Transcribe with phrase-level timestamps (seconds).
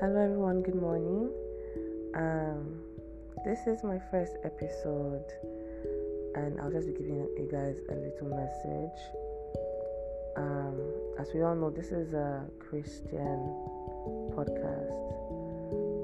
[0.00, 0.62] Hello, everyone.
[0.62, 1.28] Good morning.
[2.14, 2.80] Um,
[3.44, 5.26] this is my first episode,
[6.34, 8.98] and I'll just be giving you guys a little message.
[10.38, 10.80] Um,
[11.18, 13.44] as we all know, this is a Christian
[14.32, 15.04] podcast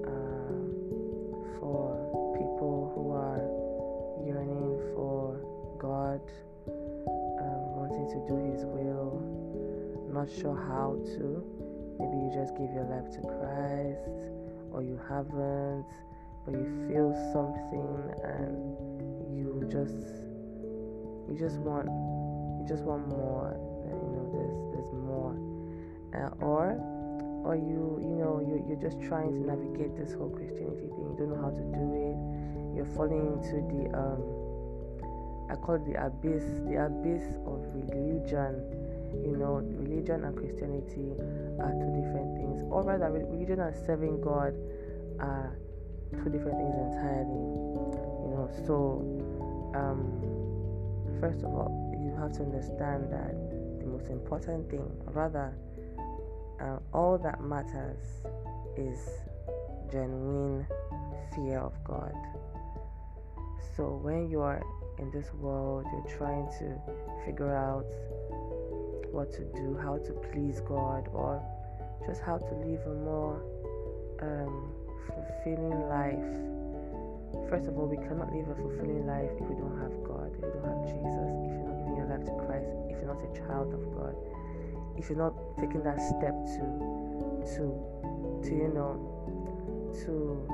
[0.06, 3.40] um, for people who are
[4.28, 5.40] yearning for
[5.78, 6.20] God,
[6.68, 9.22] um, wanting to do His will,
[10.12, 11.35] not sure how to
[12.26, 14.34] you just give your life to Christ
[14.74, 15.86] or you haven't,
[16.44, 18.74] but you feel something and
[19.30, 20.26] you just
[21.30, 23.54] you just want you just want more.
[23.86, 25.38] You know, there's there's more.
[26.14, 26.74] Uh, or
[27.46, 31.06] or you you know you you're just trying to navigate this whole Christianity thing.
[31.06, 32.18] You don't know how to do it.
[32.74, 34.18] You're falling into the um
[35.48, 38.75] I call it the abyss, the abyss of religion
[39.24, 41.12] you know, religion and Christianity
[41.60, 44.54] are two different things, or rather, religion and serving God
[45.20, 45.56] are
[46.12, 47.44] two different things entirely.
[48.22, 49.02] You know, so
[49.74, 53.34] um, first of all, you have to understand that
[53.80, 55.54] the most important thing, rather,
[56.60, 58.22] uh, all that matters
[58.76, 58.98] is
[59.90, 60.66] genuine
[61.34, 62.14] fear of God.
[63.76, 64.62] So when you are
[64.98, 66.80] in this world, you're trying to
[67.24, 67.84] figure out
[69.16, 71.40] what to do, how to please God, or
[72.04, 73.40] just how to live a more
[74.20, 74.68] um,
[75.08, 77.48] fulfilling life.
[77.48, 80.44] First of all, we cannot live a fulfilling life if we don't have God, if
[80.44, 83.24] we don't have Jesus, if you're not giving your life to Christ, if you're not
[83.24, 84.14] a child of God,
[85.00, 86.64] if you're not taking that step to,
[87.56, 87.64] to,
[88.44, 89.00] to you know,
[90.04, 90.44] to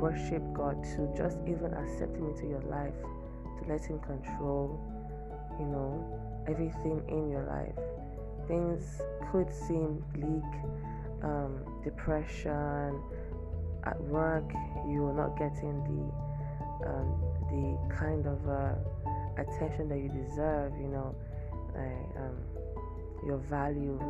[0.00, 2.96] worship God, to just even accept Him into your life,
[3.60, 4.80] to let Him control,
[5.60, 6.00] you know,
[6.48, 7.89] everything in your life.
[8.50, 10.52] Things could seem bleak,
[11.22, 13.00] um, depression.
[13.84, 14.50] At work,
[14.88, 17.14] you are not getting the um,
[17.48, 18.74] the kind of uh,
[19.40, 20.72] attention that you deserve.
[20.80, 21.14] You know,
[21.76, 22.36] um,
[23.24, 24.00] your value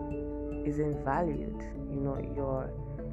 [0.66, 1.60] isn't valued.
[1.90, 2.72] You know, your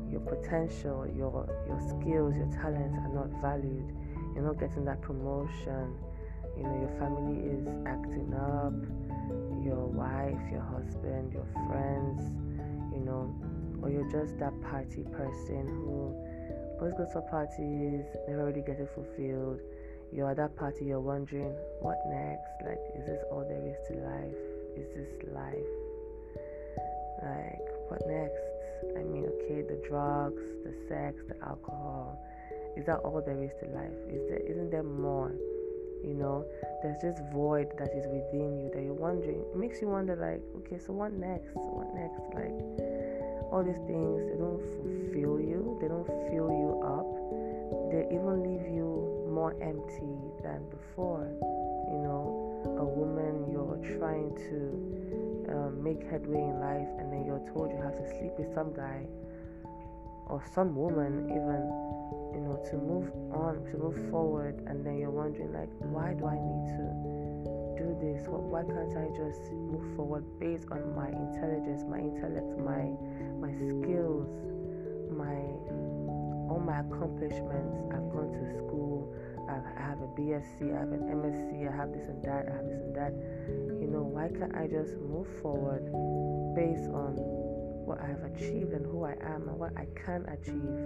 [0.10, 3.94] your potential, your your skills, your talents are not valued.
[4.34, 5.94] You're not getting that promotion.
[6.56, 9.07] You know, your family is acting up
[9.64, 12.22] your wife, your husband, your friends,
[12.94, 13.34] you know,
[13.82, 16.16] or you're just that party person who
[16.80, 19.60] always goes to parties, never really get it fulfilled.
[20.12, 22.48] You're at that party, you're wondering, what next?
[22.64, 24.42] Like, is this all there is to life?
[24.78, 25.72] Is this life?
[27.22, 28.42] Like, what next?
[28.96, 32.18] I mean, okay, the drugs, the sex, the alcohol.
[32.78, 33.98] Is that all there is to life?
[34.08, 35.34] Is there isn't there more?
[36.04, 36.46] You know
[36.82, 39.42] there's this void that is within you that you're wondering.
[39.54, 41.56] It makes you wonder like okay so what next?
[41.56, 42.22] What next?
[42.34, 42.58] Like
[43.52, 45.78] all these things they don't fulfill you.
[45.82, 47.10] They don't fill you up.
[47.92, 51.28] They even leave you more empty than before.
[51.90, 54.60] You know a woman you're trying to
[55.54, 58.74] um, make headway in life and then you're told you have to sleep with some
[58.74, 59.08] guy
[60.30, 61.62] or some woman even
[62.34, 66.26] you know to move on to move forward and then you're wondering like why do
[66.26, 67.18] i need to
[67.78, 68.26] do this?
[68.28, 72.90] Why can't i just move forward based on my intelligence my intellect my
[73.38, 74.28] my skills
[75.14, 75.38] my
[76.50, 77.86] all my accomplishments?
[77.94, 79.14] I've gone to school
[79.48, 82.66] i have a bsc i have an msc i have this and that i have
[82.66, 83.14] this and that.
[83.80, 85.86] You know why can't i just move forward
[86.56, 87.16] based on
[87.88, 90.84] what I have achieved and who I am and what I can achieve.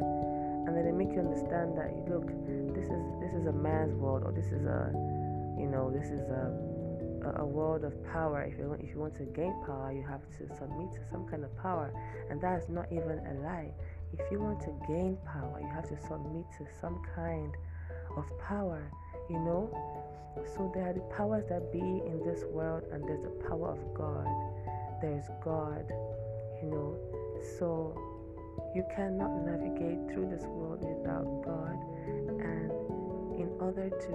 [0.70, 2.30] And then they make you understand that look,
[2.78, 4.94] this is this is a man's world or this is a
[5.58, 6.54] you know, this is a
[7.38, 8.44] a world of power.
[8.44, 11.28] If you want, if you want to gain power, you have to submit to some
[11.28, 11.94] kind of power,
[12.30, 13.72] and that is not even a lie.
[14.14, 17.54] If you want to gain power, you have to submit to some kind
[18.18, 18.92] of power.
[19.30, 19.70] You know,
[20.56, 23.94] so there are the powers that be in this world, and there's the power of
[23.94, 24.28] God.
[25.02, 25.86] There's God
[26.62, 26.98] you know.
[27.58, 27.96] So
[28.76, 31.78] you cannot navigate through this world without God.
[32.40, 32.72] And
[33.36, 34.14] in order to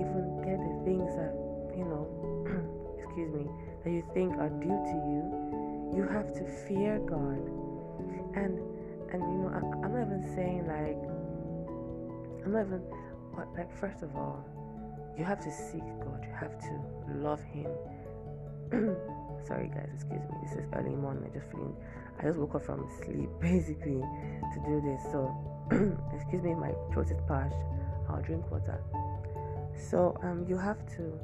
[0.00, 1.34] even get the things that,
[1.76, 2.08] you know,
[2.98, 3.46] excuse me,
[3.84, 5.22] that you think are due to you,
[5.94, 7.44] you have to fear God.
[8.34, 8.58] And
[9.12, 10.98] and you know, I, I'm not even saying like
[12.44, 12.80] I'm not even
[13.32, 14.44] what like first of all,
[15.16, 16.24] you have to seek God.
[16.24, 16.80] You have to
[17.14, 17.70] love Him.
[19.46, 21.74] sorry guys excuse me this is early morning i just feeling
[22.18, 24.02] i just woke up from sleep basically
[24.52, 25.30] to do this so
[26.14, 27.54] excuse me my throat is parched
[28.08, 28.80] i'll drink water
[29.76, 31.18] so um you have to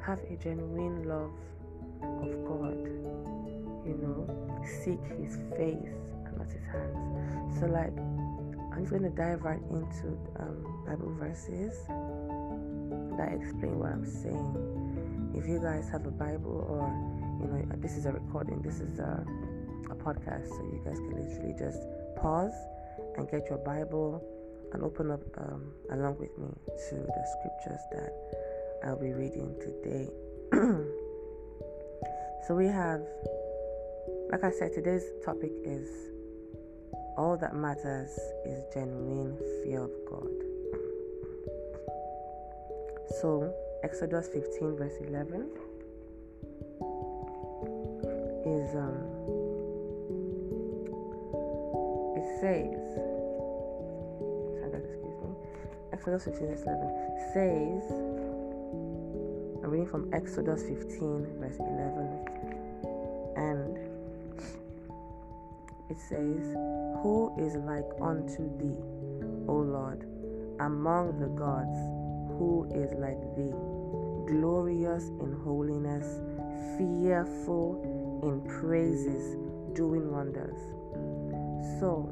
[0.00, 1.32] have a genuine love
[2.22, 2.78] of god
[3.86, 4.26] you know
[4.64, 5.96] seek his face
[6.26, 7.18] i'm not his hands.
[7.58, 7.96] So, like,
[8.72, 11.74] I'm just going to dive right into um, Bible verses
[13.18, 15.32] that explain what I'm saying.
[15.34, 16.86] If you guys have a Bible or,
[17.40, 19.24] you know, this is a recording, this is a,
[19.90, 21.78] a podcast, so you guys can literally just
[22.16, 22.54] pause
[23.16, 24.22] and get your Bible
[24.72, 26.48] and open up um, along with me
[26.88, 28.12] to the scriptures that
[28.84, 30.08] I'll be reading today.
[32.46, 33.00] so we have,
[34.30, 35.88] like I said, today's topic is
[37.16, 38.10] all that matters
[38.44, 40.28] is genuine fear of God.
[43.22, 43.52] So,
[43.82, 45.50] Exodus 15, verse 11
[48.48, 48.96] is, um,
[52.16, 52.80] it says,
[54.72, 55.30] excuse me,
[55.92, 56.88] Exodus 15, verse 11
[57.34, 57.84] says,
[59.62, 62.38] I'm reading from Exodus 15, verse 11,
[63.36, 63.76] and
[65.90, 66.56] it says,
[67.02, 68.80] Who is like unto thee,
[69.46, 70.06] O Lord,
[70.60, 71.78] among the gods?
[72.38, 73.52] Who is like thee,
[74.32, 76.20] glorious in holiness,
[76.78, 77.82] fearful
[78.22, 79.36] in praises,
[79.74, 80.58] doing wonders?
[81.78, 82.10] So,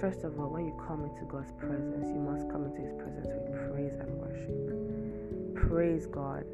[0.00, 3.26] first of all, when you come into God's presence, you must come into His presence
[3.26, 5.68] with praise and worship.
[5.68, 6.44] Praise God.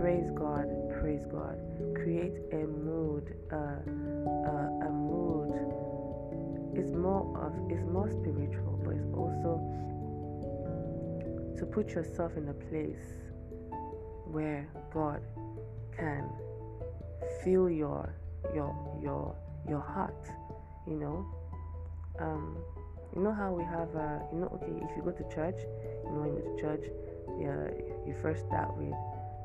[0.00, 0.66] Praise God.
[1.00, 1.58] Praise God.
[1.94, 3.36] Create a mood.
[3.52, 5.52] Uh, uh, a mood.
[6.74, 7.52] It's more of.
[7.70, 9.60] It's more spiritual, but it's also
[11.58, 13.14] to put yourself in a place
[14.26, 15.20] where God
[15.96, 16.28] can
[17.44, 18.14] feel your
[18.54, 19.36] your your
[19.68, 20.26] your heart.
[20.86, 21.26] You know.
[22.20, 22.56] Um,
[23.14, 23.94] you know how we have.
[23.94, 24.50] Uh, you know.
[24.54, 25.60] Okay, if you go to church,
[26.04, 26.84] you know, you go to church
[27.40, 27.70] yeah,
[28.06, 28.94] you first start with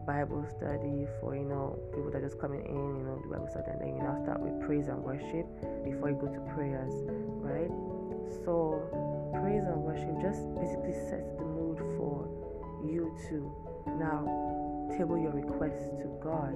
[0.06, 3.48] Bible study for you know people that are just coming in, you know, the Bible
[3.48, 5.46] study, and then you now start with praise and worship
[5.84, 6.94] before you go to prayers,
[7.44, 7.72] right?
[8.44, 8.80] So
[9.36, 12.28] praise and worship just basically sets the mood for
[12.84, 13.52] you to
[14.00, 14.24] now
[14.96, 16.54] table your requests to God.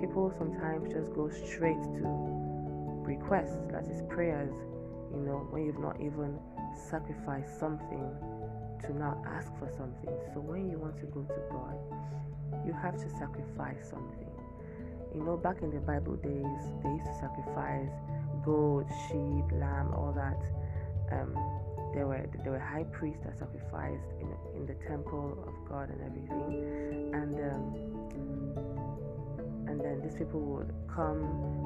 [0.00, 2.02] People sometimes just go straight to
[3.06, 4.52] requests, that is prayers,
[5.12, 6.38] you know, when you've not even
[6.90, 8.10] sacrificed something
[8.84, 10.10] to now ask for something.
[10.34, 11.76] So when you want to go to God,
[12.66, 14.30] you have to sacrifice something.
[15.14, 17.92] You know, back in the Bible days, they used to sacrifice
[18.44, 20.40] goat, sheep, lamb, all that.
[21.12, 21.36] Um,
[21.94, 26.00] there were there were high priests that sacrificed in in the temple of God and
[26.02, 27.64] everything, and um,
[29.68, 31.22] and then these people would come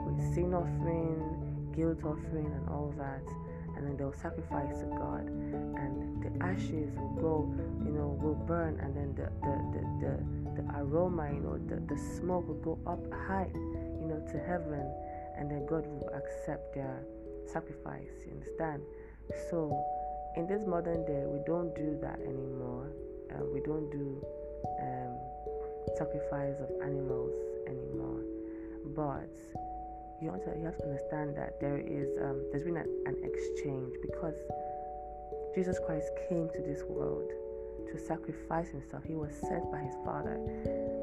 [0.06, 3.23] with sin offering, guilt offering, and all that
[3.76, 8.81] and then they'll sacrifice to God, and the ashes will go, you know, will burn,
[8.81, 12.79] and then the the the, the, the aroma, you know, the, the smoke will go
[12.87, 14.90] up high, you know, to heaven,
[15.37, 17.05] and then God will accept their
[17.46, 18.25] sacrifice.
[18.25, 18.82] You understand?
[19.50, 19.84] So,
[20.36, 22.92] in this modern day, we don't do that anymore.
[23.32, 24.22] Uh, we don't do
[24.80, 25.16] um,
[25.96, 27.32] sacrifice of animals
[27.66, 28.20] anymore,
[28.94, 29.32] but
[30.20, 33.16] you want to you have to understand that there is um, there's been an, an
[33.24, 34.36] exchange because
[35.54, 37.28] Jesus Christ came to this world
[37.90, 39.04] to sacrifice himself.
[39.04, 40.36] He was sent by his father.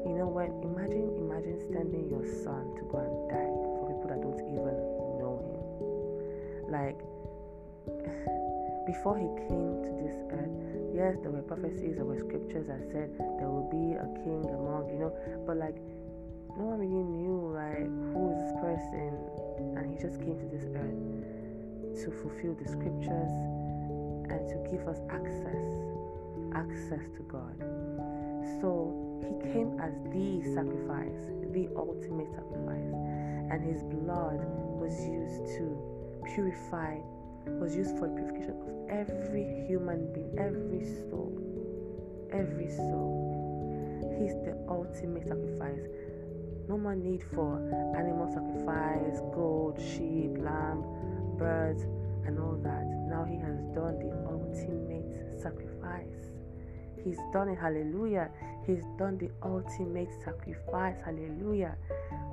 [0.06, 4.22] You know when imagine imagine sending your son to go and die for people that
[4.22, 4.74] don't even
[5.18, 6.70] know him.
[6.70, 6.98] Like
[8.86, 10.52] before he came to this earth,
[10.94, 14.88] yes, there were prophecies, there were scriptures that said there will be a king among,
[14.92, 15.12] you know,
[15.46, 15.76] but like
[16.56, 19.12] no one really knew like who is this person
[19.74, 21.02] and he just came to this earth
[21.98, 23.34] to fulfill the scriptures
[24.30, 25.66] and to give us access
[26.54, 27.58] access to God.
[28.62, 32.92] So he came as the sacrifice the ultimate sacrifice
[33.50, 34.42] and his blood
[34.74, 35.78] was used to
[36.34, 36.98] purify
[37.46, 41.32] was used for the purification of every human being every soul
[42.32, 45.86] every soul he's the ultimate sacrifice
[46.68, 47.58] no more need for
[47.96, 50.82] animal sacrifice, goat, sheep, lamb,
[51.36, 51.82] birds,
[52.26, 52.84] and all that.
[52.84, 56.30] Now He has done the ultimate sacrifice.
[57.04, 57.58] He's done it.
[57.58, 58.30] Hallelujah.
[58.66, 60.96] He's done the ultimate sacrifice.
[61.04, 61.76] Hallelujah.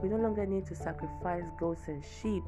[0.01, 2.43] We no longer need to sacrifice goats and sheep.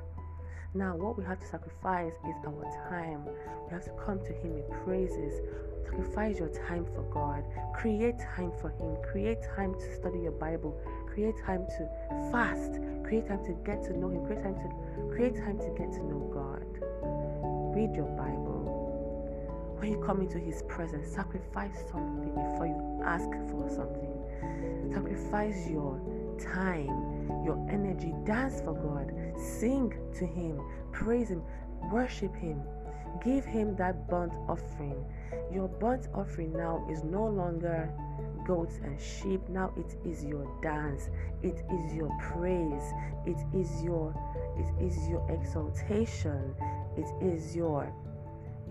[0.75, 3.25] Now, what we have to sacrifice is our time.
[3.25, 5.39] We have to come to Him in praises.
[5.85, 7.43] Sacrifice your time for God.
[7.75, 8.97] Create time for Him.
[9.03, 10.75] Create time to study your Bible.
[11.05, 12.79] Create time to fast.
[13.03, 14.25] Create time to get to know Him.
[14.25, 16.65] Create time to create time to get to know God.
[17.75, 19.75] Read your Bible.
[19.77, 24.09] When you come into His presence, sacrifice something before you ask for something.
[24.91, 26.01] Sacrifice your
[26.39, 27.12] time,
[27.43, 28.13] your energy.
[28.25, 29.11] Dance for God.
[29.37, 30.61] Sing to Him,
[30.91, 31.41] praise Him,
[31.91, 32.61] worship Him,
[33.23, 35.03] give Him that burnt offering.
[35.51, 37.91] Your burnt offering now is no longer
[38.45, 39.47] goats and sheep.
[39.49, 41.09] Now it is your dance.
[41.41, 42.83] It is your praise.
[43.25, 44.13] It is your
[44.57, 46.53] it is your exaltation.
[46.97, 47.91] It is your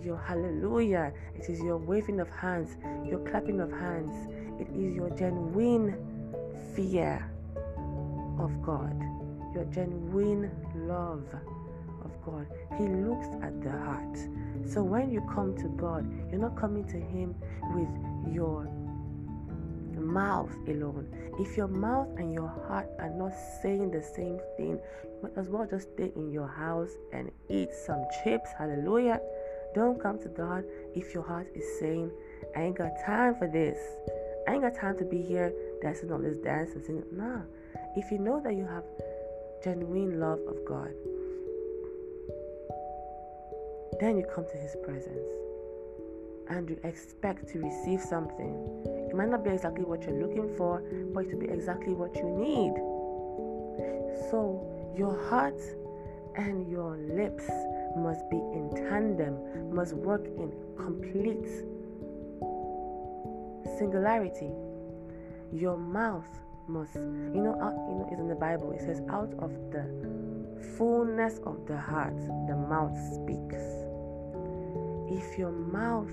[0.03, 1.13] your hallelujah.
[1.35, 2.77] It is your waving of hands,
[3.09, 4.29] your clapping of hands.
[4.61, 5.97] It is your genuine
[6.75, 7.32] fear
[8.39, 8.99] of God,
[9.55, 11.25] your genuine love
[12.05, 12.47] of God.
[12.77, 14.19] He looks at the heart.
[14.67, 17.35] So when you come to God, you're not coming to Him
[17.75, 18.69] with your
[19.99, 21.09] mouth alone.
[21.39, 25.49] If your mouth and your heart are not saying the same thing, you might as
[25.49, 28.51] well just stay in your house and eat some chips.
[28.59, 29.21] Hallelujah.
[29.75, 32.11] Don't come to God if your heart is saying,
[32.55, 33.79] I ain't got time for this.
[34.47, 37.05] I ain't got time to be here dancing on this dance and singing.
[37.13, 37.41] Nah.
[37.95, 38.85] If you know that you have
[39.63, 40.93] genuine love of God,
[44.01, 45.29] then you come to His presence
[46.49, 48.83] and you expect to receive something.
[49.11, 50.83] It might not be exactly what you're looking for,
[51.13, 52.73] but to be exactly what you need.
[54.31, 55.61] So, your heart
[56.37, 57.45] and your lips
[57.97, 61.47] must be in tandem, must work in complete
[63.79, 64.51] singularity.
[65.53, 68.73] Your mouth must, you know, out, you know, it's in the Bible.
[68.73, 69.85] It says, "Out of the
[70.77, 72.17] fullness of the heart,
[72.47, 73.63] the mouth speaks."
[75.09, 76.13] If your mouth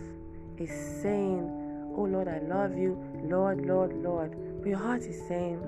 [0.57, 1.49] is saying,
[1.95, 5.59] "Oh Lord, I love you, Lord, Lord, Lord," but your heart is saying,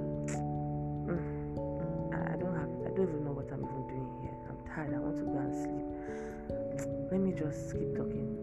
[1.08, 1.20] mm,
[2.14, 4.36] "I don't have, I don't even know what I'm even doing here.
[4.50, 4.94] I'm tired.
[4.94, 5.86] I want to go and sleep."
[7.12, 8.38] Let me just keep talking.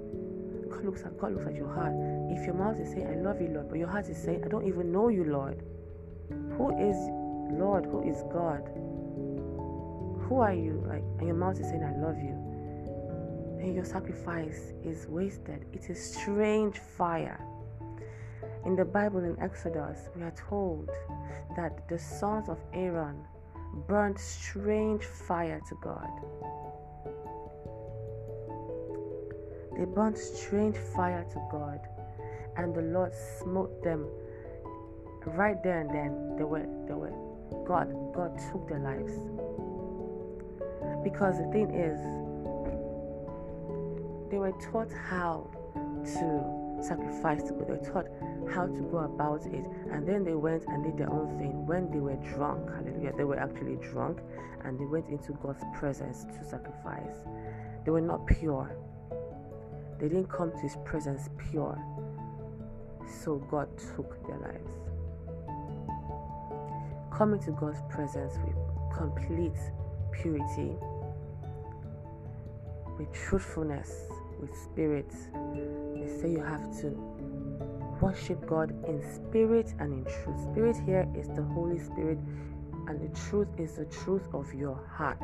[0.70, 1.92] God looks at God looks at your heart.
[2.30, 4.48] If your mouth is saying, "I love you, Lord," but your heart is saying, "I
[4.48, 5.62] don't even know you, Lord,"
[6.58, 6.96] who is
[7.58, 7.86] Lord?
[7.86, 8.68] Who is God?
[10.28, 10.84] Who are you?
[10.86, 12.48] Like, and your mouth is saying, "I love you."
[13.60, 15.66] and your sacrifice is wasted.
[15.72, 17.40] It is strange fire.
[18.64, 20.90] In the Bible in Exodus, we are told
[21.56, 23.24] that the sons of Aaron
[23.86, 26.10] burned strange fire to God.
[29.76, 31.80] They burnt strange fire to God,
[32.56, 34.06] and the Lord smote them
[35.34, 36.36] right there and then.
[36.36, 37.12] They were, they were,
[37.66, 39.12] God, God took their lives.
[41.04, 41.98] Because the thing is,
[44.30, 45.50] they were taught how
[46.04, 47.66] to sacrifice to God.
[47.68, 48.06] They were taught
[48.52, 49.64] how to go about it.
[49.90, 51.66] And then they went and did their own thing.
[51.66, 54.20] When they were drunk, hallelujah, they were actually drunk
[54.64, 57.16] and they went into God's presence to sacrifice.
[57.84, 58.76] They were not pure.
[59.98, 61.78] They didn't come to his presence pure.
[63.22, 64.87] So God took their lives.
[67.18, 68.54] Coming to God's presence with
[68.96, 69.58] complete
[70.12, 70.76] purity,
[72.96, 73.90] with truthfulness,
[74.40, 75.10] with spirit.
[75.96, 76.90] They say you have to
[78.00, 80.40] worship God in spirit and in truth.
[80.52, 82.18] Spirit here is the Holy Spirit,
[82.86, 85.18] and the truth is the truth of your heart.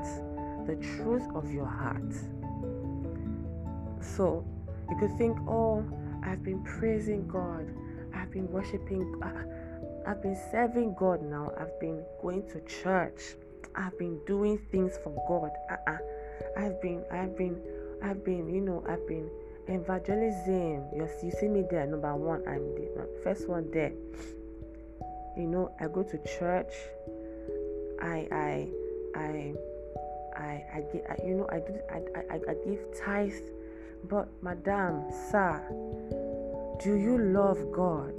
[0.66, 2.12] The truth of your heart.
[4.00, 4.44] So
[4.90, 5.84] you could think, oh,
[6.24, 7.72] I've been praising God,
[8.12, 9.44] I've been worshiping, uh,
[10.06, 13.37] I've been serving God now, I've been going to church,
[13.75, 15.50] I've been doing things for God.
[15.70, 15.99] Uh-uh.
[16.56, 17.61] I've been, I've been
[18.04, 19.30] I've been, you know, I've been
[19.66, 20.88] evangelism.
[20.94, 21.87] You see, you see me there.
[21.87, 23.92] Number one, I'm the uh, first one there.
[25.37, 26.73] You know, I go to church.
[28.02, 28.68] I, I,
[29.16, 29.54] I,
[30.37, 33.32] I, I get, I, you know, I do, I, I, I give tithe.
[34.04, 35.62] But, madam, sir,
[36.82, 38.12] do you love God?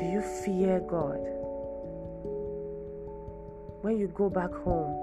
[0.00, 1.20] Do you fear God?
[3.82, 4.96] When you go back home,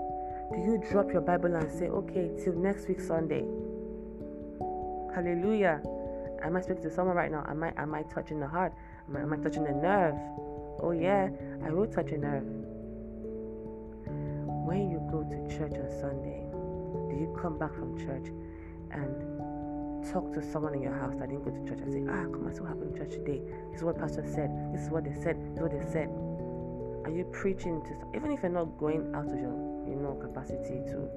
[0.52, 3.46] do you drop your Bible and say, okay, till next week Sunday?
[5.14, 5.84] Hallelujah.
[6.42, 7.46] Am I speaking to someone right now?
[7.48, 8.74] Am I am I touching the heart?
[9.08, 10.16] Am I, am I touching the nerve?
[10.82, 11.30] Oh yeah,
[11.64, 12.46] I will touch a nerve.
[14.66, 16.42] When you go to church on Sunday,
[17.08, 18.32] do you come back from church
[18.92, 19.37] and
[20.12, 22.46] talk to someone in your house that didn't go to church and say, ah, come
[22.46, 23.42] on, see what happened in church today.
[23.72, 24.50] This is what pastor said.
[24.74, 25.38] This is what they said.
[25.44, 26.10] This is what they said.
[27.06, 29.56] Are you preaching to even if you're not going out of your
[29.88, 31.08] you know capacity to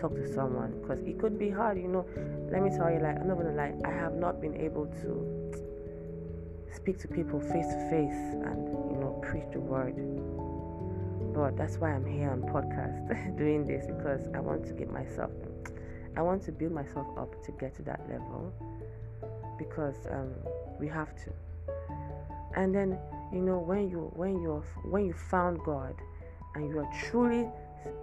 [0.00, 2.04] talk to someone because it could be hard you know
[2.50, 5.10] let me tell you like i'm not gonna lie i have not been able to
[6.74, 9.94] speak to people face to face and you know preach the word
[11.34, 15.30] but that's why i'm here on podcast doing this because i want to get myself
[16.16, 18.52] i want to build myself up to get to that level
[19.58, 20.32] because um,
[20.80, 21.30] we have to
[22.56, 22.98] and then
[23.32, 25.94] you know when you when you when you found god
[26.54, 27.48] and you are truly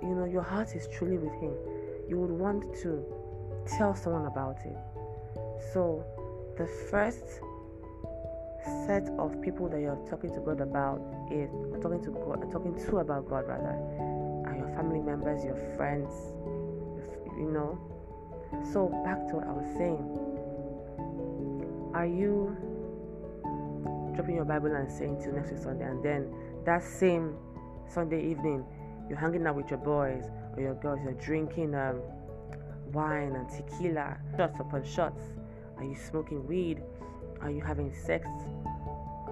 [0.02, 1.54] you know your heart is truly with Him,
[2.10, 3.04] you would want to
[3.66, 4.78] tell someone about it.
[5.74, 6.04] So,
[6.58, 7.42] the first
[8.86, 11.02] set of people that you're talking to God about
[11.32, 11.50] is
[11.82, 13.78] talking to God, talking to about God rather,
[14.46, 16.12] are your family members, your friends,
[17.38, 17.80] you know.
[18.72, 20.04] So back to what I was saying.
[21.94, 22.56] Are you
[24.16, 26.34] dropping your Bible and saying till next week Sunday, and then
[26.66, 27.36] that same
[27.88, 28.66] Sunday evening
[29.10, 32.00] you're hanging out with your boys or your girls, you're drinking um,
[32.94, 35.22] wine and tequila, shots upon shots.
[35.78, 36.82] Are you smoking weed?
[37.42, 38.28] Are you having sex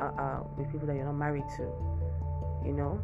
[0.01, 1.63] uh, uh, with people that you're not married to?
[2.65, 3.01] You know,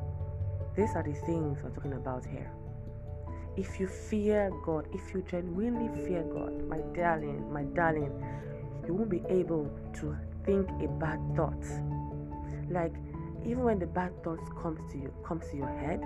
[0.75, 2.51] these are the things we're talking about here.
[3.57, 8.11] If you fear God, if you genuinely fear God, my darling, my darling,
[8.85, 11.63] you won't be able to think a bad thought.
[12.69, 12.93] Like
[13.45, 16.01] even when the bad thoughts comes to you, comes to your head,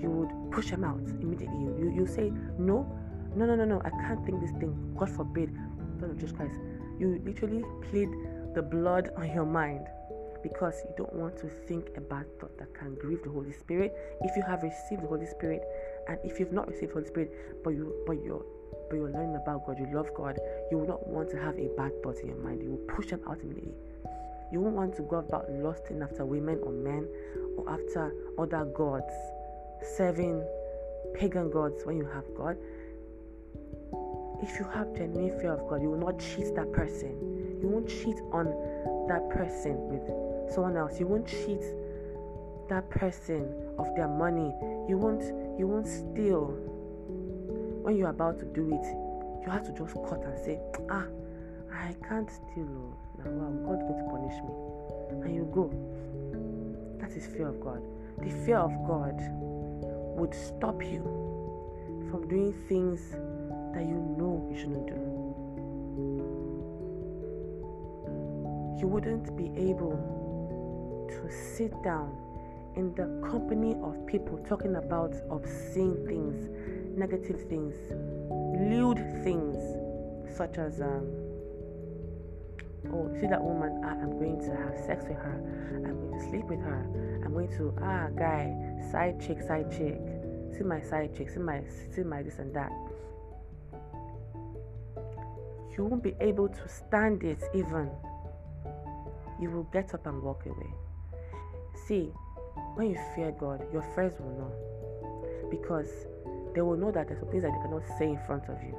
[0.00, 1.58] you would push them out immediately.
[1.58, 2.86] You you, say no,
[3.34, 3.80] no, no, no, no.
[3.84, 4.94] I can't think this thing.
[4.96, 5.50] God forbid.
[5.98, 6.58] Blood of Jesus Christ.
[6.98, 8.10] You literally plead
[8.54, 9.86] the blood on your mind
[10.42, 13.96] because you don't want to think a bad thought that can grieve the Holy Spirit.
[14.20, 15.62] If you have received the Holy Spirit,
[16.08, 17.32] and if you've not received Holy Spirit,
[17.62, 18.44] but you but you're
[18.88, 20.38] but you're learning about God, you love God,
[20.70, 22.62] you will not want to have a bad thought in your mind.
[22.62, 23.74] You will push them out immediately.
[24.52, 27.08] You won't want to go about lusting after women or men
[27.56, 29.12] or after other gods,
[29.96, 30.44] serving
[31.14, 32.56] pagan gods when you have God.
[34.42, 37.58] If you have genuine fear of God, you will not cheat that person.
[37.62, 38.46] You won't cheat on
[39.08, 41.00] that person with someone else.
[41.00, 41.62] You won't cheat
[42.68, 44.54] that person of their money.
[44.88, 45.22] You won't
[45.58, 46.54] you won't steal.
[47.82, 48.86] When you're about to do it,
[49.44, 50.58] you have to just cut and say,
[50.90, 51.06] ah,
[51.72, 52.96] I can't steal.
[53.20, 53.30] Oh.
[53.30, 55.24] Now God's going to punish me.
[55.24, 55.70] And you go.
[56.98, 57.82] That is fear of God.
[58.18, 59.14] The fear of God
[60.16, 61.02] would stop you
[62.10, 63.10] from doing things
[63.74, 64.94] that you know you shouldn't do.
[68.80, 72.16] You wouldn't be able to sit down
[72.76, 76.48] in the company of people talking about obscene things,
[76.96, 77.74] negative things,
[78.70, 79.56] lewd things,
[80.36, 81.06] such as, um,
[82.92, 85.40] oh, see that woman, ah, I'm going to have sex with her,
[85.74, 88.54] I'm going to sleep with her, I'm going to, ah, guy,
[88.90, 90.00] side chick, side chick,
[90.56, 91.62] see my side chick, see my,
[91.94, 92.70] see my this and that
[95.76, 97.90] you won't be able to stand it even.
[99.40, 100.72] You will get up and walk away.
[101.86, 102.12] See,
[102.74, 104.52] when you fear God, your friends will know.
[105.50, 105.88] Because
[106.54, 108.74] they will know that there's some things that they cannot say in front of you.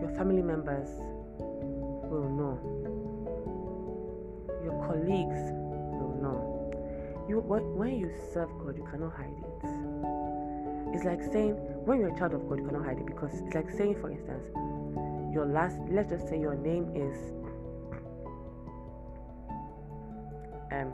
[0.00, 0.88] Your family members
[2.08, 2.58] will know.
[4.64, 5.40] Your colleagues
[5.98, 7.26] will know.
[7.28, 9.48] You, when you serve God, you cannot hide it.
[10.94, 11.52] It's like saying,
[11.84, 14.10] when you're a child of God, you cannot hide it because it's like saying, for
[14.10, 14.44] instance,
[15.32, 17.16] your last, let's just say your name is,
[20.72, 20.92] um,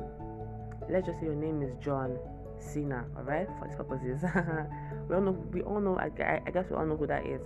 [0.88, 2.18] let's just say your name is John
[2.58, 4.22] Cena, all right, for these purposes.
[5.08, 6.06] we all know, we all know, I,
[6.46, 7.40] I, guess we all know who that is,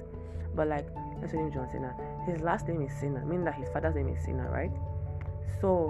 [0.54, 0.86] but like,
[1.20, 1.94] let's say name John Cena.
[2.26, 4.70] His last name is Cena, meaning that his father's name is Cena, right?
[5.60, 5.88] So,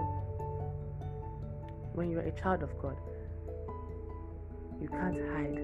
[1.94, 2.96] when you're a child of God,
[4.80, 5.56] you can't hide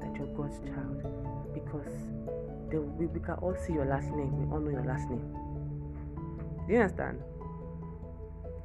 [0.00, 1.04] that you're God's child
[1.52, 1.92] because
[2.70, 4.46] they, we, we can all see your last name.
[4.46, 5.22] We all know your last name.
[6.66, 7.20] Do you understand?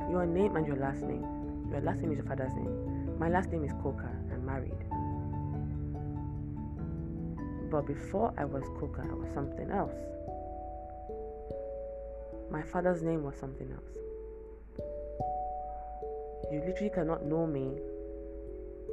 [0.10, 1.39] Your name and your last name.
[1.72, 3.18] Your last name is your father's name.
[3.20, 4.10] My last name is Coca.
[4.32, 4.74] I'm married.
[7.70, 9.94] But before I was Coca, I was something else.
[12.52, 13.98] My father's name was something else.
[16.52, 17.78] You literally cannot know me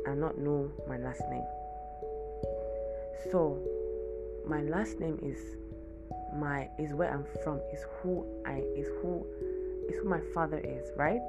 [0.04, 1.46] and not know my last name.
[3.32, 3.58] So,
[4.46, 5.38] my last name is
[6.34, 9.26] my is where I'm from, is who I is who
[9.88, 11.20] is who my father is, right?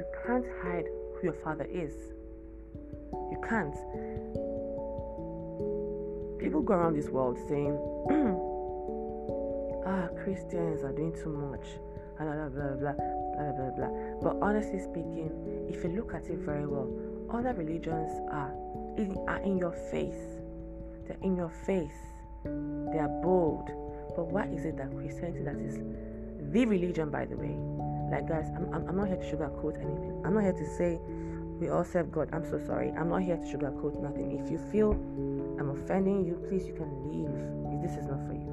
[0.00, 1.92] You can't hide who your father is.
[3.12, 3.74] You can't.
[6.38, 7.76] People go around this world saying,
[9.86, 11.66] ah, Christians are doing too much,
[12.16, 13.90] blah blah blah blah blah blah blah.
[14.22, 16.88] But honestly speaking, if you look at it very well,
[17.28, 18.54] other religions are
[18.96, 20.40] in, are in your face.
[21.06, 22.00] They're in your face.
[22.44, 23.68] They are bold.
[24.16, 25.78] But why is it that Christianity, that is
[26.54, 27.54] the religion, by the way,
[28.10, 30.20] like guys, I'm, I'm, I'm not here to sugarcoat anything.
[30.24, 30.98] I'm not here to say
[31.60, 32.28] we all serve God.
[32.32, 32.90] I'm so sorry.
[32.92, 34.38] I'm not here to sugarcoat nothing.
[34.38, 34.92] If you feel
[35.58, 37.30] I'm offending you, please you can leave.
[37.74, 38.50] If this is not for you.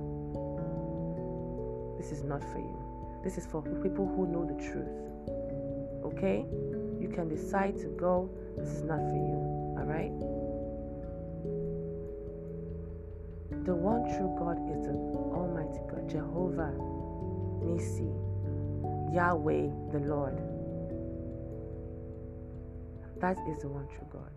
[1.97, 3.21] This is not for you.
[3.23, 4.87] This is for people who know the truth.
[6.03, 6.45] Okay?
[6.99, 8.29] You can decide to go.
[8.57, 9.75] This is not for you.
[9.79, 10.11] All right?
[13.65, 16.71] The one true God is the Almighty God, Jehovah
[17.63, 18.07] Nissi,
[19.11, 20.37] Yahweh the Lord.
[23.19, 24.31] That is the one true God.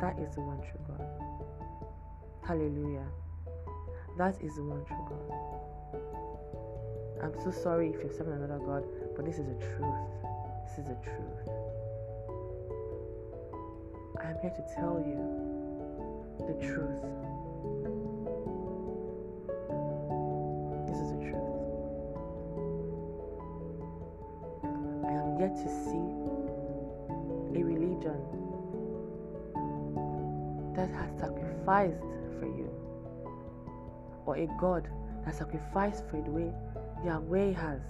[0.00, 1.06] That is the one true God.
[2.46, 3.06] Hallelujah.
[4.18, 5.54] That is the one true God.
[7.22, 8.84] I'm so sorry if you're serving another God,
[9.16, 9.94] but this is the truth.
[10.66, 11.48] This is the truth.
[14.20, 15.16] I am here to tell you
[16.46, 17.23] the truth.
[25.62, 26.04] To see
[27.58, 28.20] a religion
[30.74, 32.00] that has sacrificed
[32.38, 32.70] for you,
[34.26, 34.88] or a God
[35.24, 36.52] that sacrificed for the way
[37.04, 37.80] Yahweh has.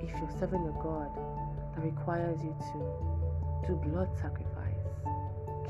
[0.00, 1.10] If you're serving a God
[1.74, 4.84] that requires you to do blood sacrifice,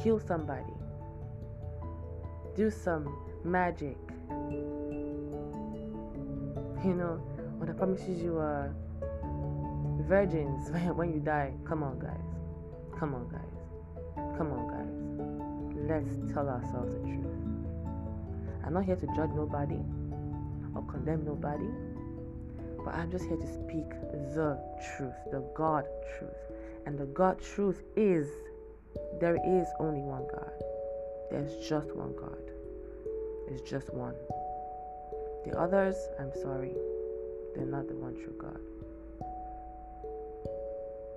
[0.03, 0.75] kill somebody,
[2.57, 3.97] do some magic,
[6.85, 7.21] you know,
[7.59, 8.69] when I promises you uh,
[10.09, 12.19] virgins when you die, come on, guys.
[12.99, 14.37] Come on, guys.
[14.37, 15.89] Come on, guys.
[15.89, 17.27] Let's tell ourselves the truth.
[18.65, 19.81] I'm not here to judge nobody
[20.75, 21.69] or condemn nobody,
[22.85, 23.91] but I'm just here to speak
[24.35, 24.59] the
[24.97, 25.85] truth, the God
[26.19, 26.31] truth.
[26.87, 28.29] And the God truth is
[29.21, 30.53] there is only one God.
[31.31, 32.43] There's just one God.
[33.49, 34.15] It's just one.
[35.45, 36.73] The others, I'm sorry,
[37.55, 38.61] they're not the one true God.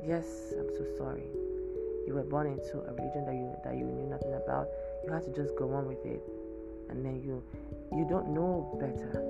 [0.03, 0.25] Yes,
[0.57, 1.29] I'm so sorry.
[2.07, 4.67] You were born into a religion that you that you knew nothing about.
[5.05, 6.21] You had to just go on with it,
[6.89, 7.41] and then you
[7.93, 9.21] you don't know better.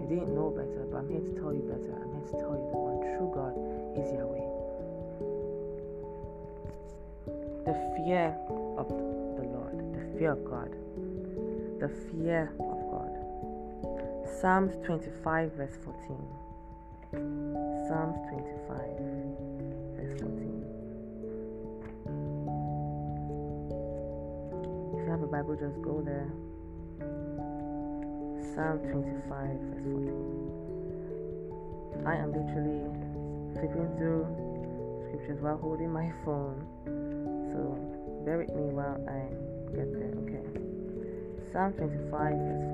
[0.00, 1.94] You didn't know better, but I'm here to tell you better.
[1.94, 3.54] I'm here to tell you the one true God
[3.98, 4.46] is Yahweh.
[7.66, 8.34] The fear
[8.78, 10.70] of the Lord, the fear of God,
[11.80, 12.52] the fear.
[14.44, 16.18] Psalms 25, verse 14.
[17.88, 18.76] Psalms 25,
[19.96, 20.60] verse 14.
[24.92, 26.28] If you have a Bible, just go there.
[28.52, 32.04] Psalm 25, verse 14.
[32.04, 32.84] I am literally
[33.54, 34.26] flipping through
[35.08, 36.66] scriptures while holding my phone.
[37.48, 37.78] So
[38.26, 39.24] bear with me while I
[39.74, 40.44] get there, okay?
[41.50, 42.73] Psalm 25, verse 14 says,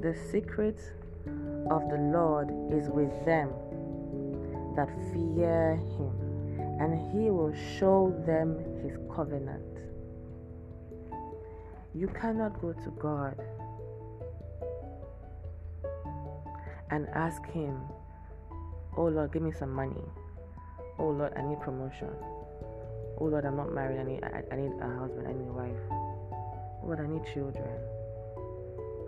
[0.00, 0.78] The secret
[1.70, 3.50] of the Lord is with them
[4.76, 6.12] that fear him,
[6.78, 9.64] and he will show them his covenant.
[11.96, 13.34] You cannot go to God
[16.90, 17.80] and ask him,
[18.96, 20.04] Oh Lord, give me some money.
[21.00, 22.10] Oh Lord, I need promotion.
[23.18, 23.98] Oh Lord, I'm not married.
[23.98, 25.26] I need I, I need a husband.
[25.26, 25.76] I need a wife.
[25.90, 27.97] Oh Lord, I need children.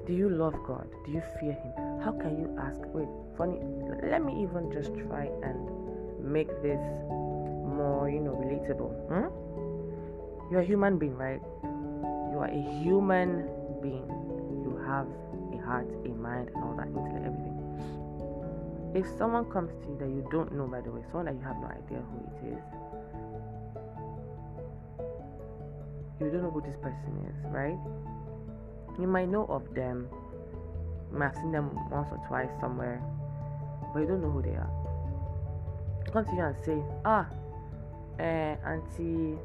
[0.07, 0.89] Do you love God?
[1.05, 1.73] Do you fear Him?
[2.03, 2.81] How can you ask?
[2.95, 3.61] Wait, funny.
[4.03, 5.59] Let me even just try and
[6.25, 6.81] make this
[7.81, 8.93] more, you know, relatable.
[9.09, 9.29] Hmm?
[10.51, 11.41] You're a human being, right?
[11.63, 13.47] You are a human
[13.83, 14.09] being.
[14.65, 15.07] You have
[15.53, 17.61] a heart, a mind, and all that intellect, everything.
[18.95, 21.45] If someone comes to you that you don't know, by the way, someone that you
[21.47, 22.63] have no idea who it is,
[26.21, 27.79] you don't know who this person is, right?
[28.99, 30.09] You might know of them,
[31.13, 33.03] you might have seen them once or twice somewhere,
[33.93, 34.71] but you don't know who they are.
[36.13, 37.27] Come to you and say, Ah,
[38.19, 39.39] eh, Auntie,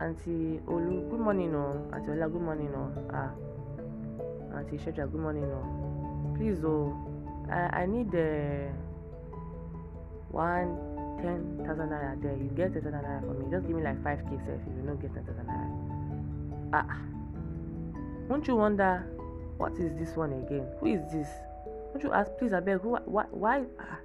[0.00, 1.88] Auntie Olu, good morning, no.
[1.92, 2.92] Auntie Ola, good morning, no.
[3.12, 3.32] Ah,
[4.56, 6.34] Auntie Shetra, good morning, no.
[6.36, 6.94] Please, oh,
[7.50, 8.70] I, I need the
[10.30, 10.76] one
[11.20, 12.36] ten thousand naira there.
[12.36, 13.50] You get ten thousand naira for me.
[13.50, 15.68] Just give me like five k if you don't get ten thousand naira.
[16.72, 17.17] Ah,
[18.28, 19.06] won't you wonder
[19.56, 20.66] what is this one again?
[20.80, 21.28] Who is this?
[21.92, 23.64] Won't you ask, please, I who, why, why?
[23.80, 23.98] Ah,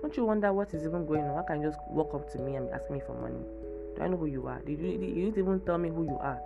[0.00, 1.34] don't you wonder what is even going on?
[1.34, 3.44] Why can't you just walk up to me and ask me for money?
[3.96, 4.60] Do I know who you are?
[4.60, 6.38] Did you, did you even tell me who you are?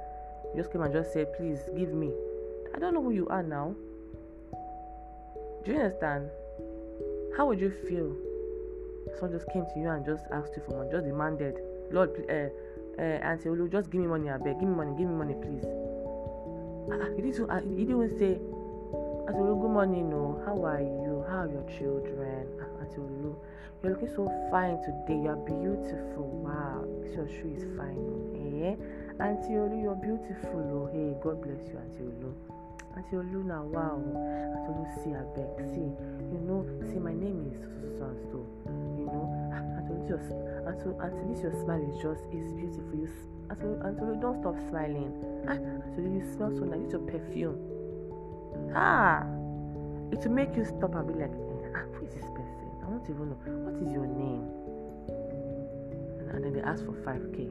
[0.55, 2.11] You just came and just said, please give me.
[2.75, 3.75] I don't know who you are now.
[5.65, 6.31] Do you understand?
[7.37, 8.17] How would you feel?
[9.19, 11.59] Someone just came to you and just asked you for money, just demanded,
[11.91, 12.49] Lord, uh,
[13.01, 15.35] uh, Auntie Olu, just give me money, I beg, give me money, give me money,
[15.35, 15.65] please.
[17.17, 18.41] He didn't, uh, he didn't say,
[19.31, 20.43] Olu, good morning, no.
[20.45, 21.25] How are you?
[21.29, 22.47] How are your children?
[22.99, 23.37] Olu,
[23.83, 25.23] you're looking so fine today.
[25.23, 26.27] You're beautiful.
[26.43, 26.83] Wow,
[27.15, 28.03] your shoe is fine.
[28.35, 28.75] Eh?
[29.23, 30.59] Auntie Olu, you're beautiful.
[30.67, 32.35] Oh, hey, God bless you, Auntie Olu.
[32.97, 34.03] Auntie Olu, now wow.
[34.03, 35.95] Auntie Olu, see, I beg, see,
[36.35, 37.63] you know, see, my name is
[37.99, 38.43] so so.
[38.99, 39.31] You know,
[39.79, 40.35] Auntie Olu, just,
[40.67, 42.99] Auntie, Auntie, this your smile is just, is beautiful.
[42.99, 43.09] You,
[43.51, 45.13] Auntie, Auntie don't stop smiling.
[45.49, 45.59] Ah,
[45.99, 46.81] you smell so nice.
[46.85, 47.59] It's your perfume.
[48.75, 49.27] Ah,
[50.13, 52.67] it will make you stop and be like, eh, ah, who is this person?
[52.83, 53.41] I don't even know.
[53.67, 54.47] What is your name?
[56.21, 57.51] And, and then they ask for 5k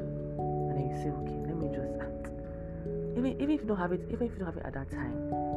[0.00, 1.90] and then you say, okay, let me just
[3.16, 4.90] even even if you don't have it, even if you don't have it at that
[4.90, 5.12] time,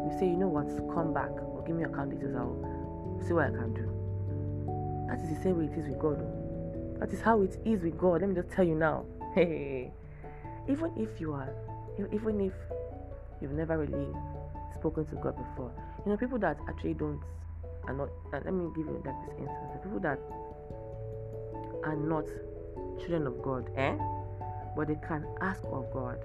[0.05, 3.33] you say, you know what, come back or give me your account details, I'll see
[3.33, 3.87] what I can do.
[5.07, 6.19] That is the same way it is with God.
[6.19, 6.97] Oh.
[6.99, 8.21] That is how it is with God.
[8.21, 9.05] Let me just tell you now.
[9.35, 9.91] Hey,
[10.69, 11.49] even if you are,
[11.97, 12.53] even if
[13.41, 14.07] you've never really
[14.75, 15.71] spoken to God before,
[16.05, 17.19] you know, people that actually don't
[17.85, 18.09] are not.
[18.31, 20.19] And let me give you like this instance: the people that
[21.83, 22.25] are not
[22.99, 23.97] children of God, eh?
[24.75, 26.19] but they can ask of God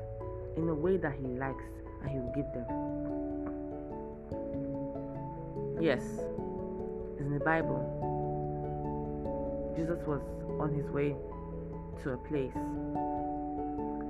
[0.56, 1.64] in a way that He likes
[2.02, 2.66] and He will give them.
[5.80, 6.02] Yes,
[7.12, 7.80] it's in the Bible.
[9.76, 10.20] Jesus was
[10.58, 11.14] on his way
[12.02, 12.54] to a place,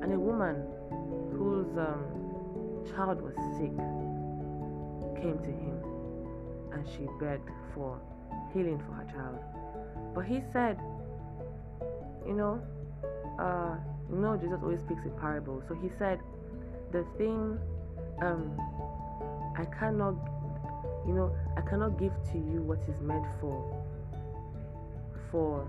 [0.03, 0.63] and a woman
[1.33, 2.05] whose um,
[2.95, 3.77] child was sick
[5.23, 5.77] came to him
[6.73, 8.01] and she begged for
[8.53, 9.39] healing for her child.
[10.15, 10.79] But he said,
[12.27, 12.61] You know,
[13.39, 13.77] uh,
[14.11, 15.65] you know, Jesus always speaks in parables.
[15.69, 16.21] So he said,
[16.93, 17.59] the thing
[18.23, 18.57] um,
[19.57, 20.15] I cannot,
[21.07, 23.85] you know, I cannot give to you what is meant for
[25.31, 25.69] for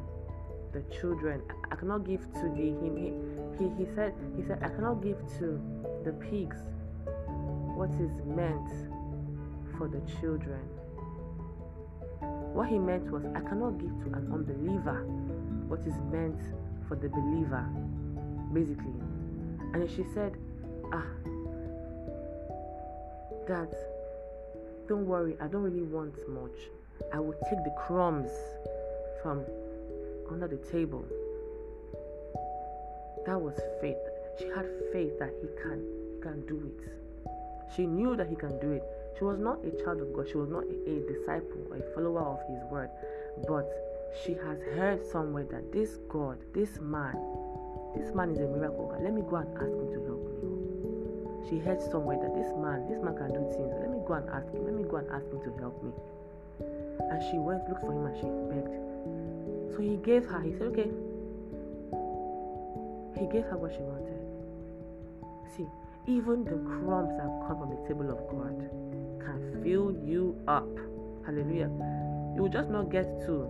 [0.72, 1.42] the children.
[1.72, 2.96] I cannot give to the him.
[3.58, 5.60] He, he, he said he said I cannot give to
[6.06, 6.58] the pigs
[7.76, 8.70] what is meant
[9.78, 10.62] for the children.
[12.54, 15.06] What he meant was I cannot give to an unbeliever
[15.68, 16.40] what is meant
[16.88, 17.66] for the believer
[18.54, 19.00] basically.
[19.74, 20.36] And she said,
[20.92, 21.06] Ah,
[23.48, 23.72] that
[24.88, 26.58] don't worry, I don't really want much.
[27.14, 28.32] I will take the crumbs
[29.22, 29.46] from
[30.32, 31.06] under the table.
[33.26, 33.98] That was faith.
[34.40, 35.84] She had faith that he can
[36.16, 36.92] he can do it.
[37.76, 38.84] She knew that he can do it.
[39.18, 40.28] She was not a child of God.
[40.30, 42.90] She was not a, a disciple, a follower of his word.
[43.48, 43.68] But
[44.24, 47.16] she has heard somewhere that this God, this man,
[47.96, 49.04] this man is a miracle God.
[49.04, 51.50] Let me go and ask him to help me.
[51.50, 53.74] She heard somewhere that this man, this man can do things.
[53.80, 54.66] Let me go and ask him.
[54.66, 55.92] Let me go and ask him to help me.
[57.12, 58.89] And she went, looked for him, and she begged.
[59.76, 60.42] So he gave her.
[60.42, 60.90] He said, okay.
[63.20, 64.20] He gave her what she wanted.
[65.56, 65.68] See,
[66.08, 68.70] even the crumbs that come from the table of God
[69.20, 70.70] can fill you up.
[71.26, 71.70] Hallelujah.
[72.36, 73.48] You will just not get to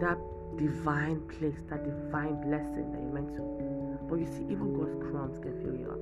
[0.00, 0.18] that
[0.56, 3.42] divine place, that divine blessing that you're meant to.
[4.08, 5.98] But you see, even God's crumbs can fill you up.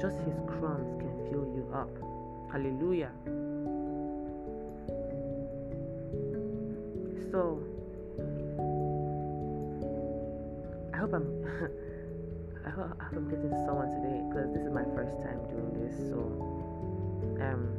[0.00, 1.90] Just His crumbs can fill you up.
[2.50, 3.12] Hallelujah.
[7.36, 7.60] So,
[10.94, 11.28] I hope I'm.
[12.64, 15.44] I hope, I hope I'm getting to someone today because this is my first time
[15.52, 15.92] doing this.
[16.08, 16.16] So,
[17.44, 17.76] um,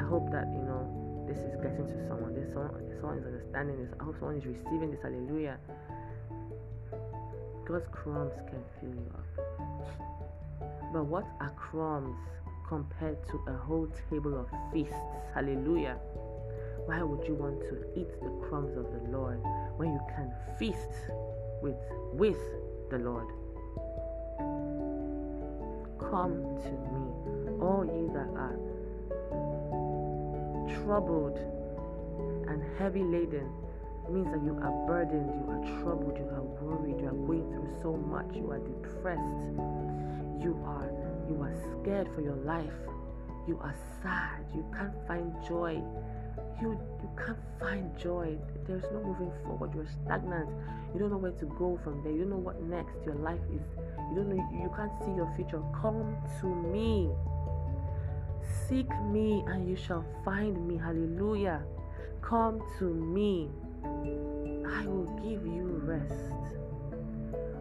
[0.00, 0.88] I hope that you know
[1.28, 2.32] this is getting to someone.
[2.32, 3.92] This someone, someone is understanding this.
[4.00, 5.02] I hope someone is receiving this.
[5.02, 5.58] Hallelujah.
[7.68, 9.28] God's crumbs can fill you up.
[10.94, 12.16] But what are crumbs
[12.66, 14.96] compared to a whole table of feasts?
[15.34, 16.00] Hallelujah.
[16.86, 19.40] Why would you want to eat the crumbs of the Lord
[19.76, 20.92] when you can feast
[21.62, 21.76] with
[22.12, 22.38] with
[22.90, 23.26] the Lord?
[25.98, 27.04] Come to me,
[27.60, 28.58] all ye that are
[30.84, 31.38] troubled
[32.48, 33.50] and heavy laden.
[34.10, 37.70] Means that you are burdened, you are troubled, you are worried, you are going through
[37.80, 39.48] so much, you are depressed,
[40.44, 40.90] you are
[41.26, 42.76] you are scared for your life,
[43.48, 45.82] you are sad, you can't find joy,
[46.60, 48.36] you you can't find joy.
[48.66, 50.48] There's no moving forward, you're stagnant,
[50.92, 53.40] you don't know where to go from there, you don't know what next your life
[53.52, 53.62] is,
[54.10, 55.62] you don't know you can't see your future.
[55.80, 57.10] Come to me.
[58.68, 60.78] Seek me and you shall find me.
[60.78, 61.62] Hallelujah.
[62.22, 63.50] Come to me.
[63.84, 66.12] I will give you rest.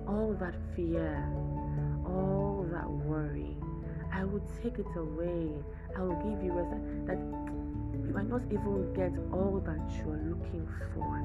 [0.08, 1.28] All that fear,
[2.06, 3.58] all that worry,
[4.12, 5.50] I will take it away.
[5.98, 6.76] I will give you rest.
[7.08, 7.20] That
[8.06, 11.24] you might not even get all that you are looking for,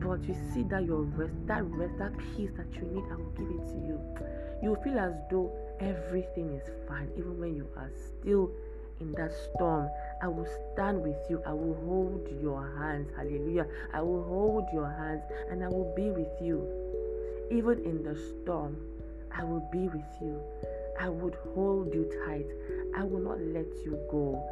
[0.00, 3.32] but you see that your rest, that rest, that peace that you need, I will
[3.36, 4.00] give it to you.
[4.62, 8.50] You will feel as though everything is fine, even when you are still
[9.00, 9.88] in that storm.
[10.22, 11.42] I will stand with you.
[11.46, 13.10] I will hold your hands.
[13.16, 13.66] Hallelujah.
[13.92, 16.66] I will hold your hands and I will be with you.
[17.50, 18.76] Even in the storm,
[19.32, 20.40] I will be with you.
[21.00, 22.46] I would hold you tight.
[22.96, 24.44] I will not let you go.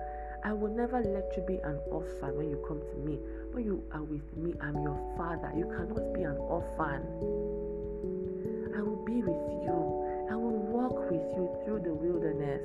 [0.44, 3.18] I will never let you be an orphan when you come to me.
[3.52, 5.52] When you are with me, I'm your father.
[5.56, 7.02] You cannot be an orphan.
[8.76, 10.28] I will be with you.
[10.30, 12.62] I will walk with you through the wilderness.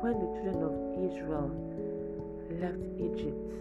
[0.00, 0.74] When the children of
[1.10, 1.50] Israel
[2.60, 3.52] left Egypt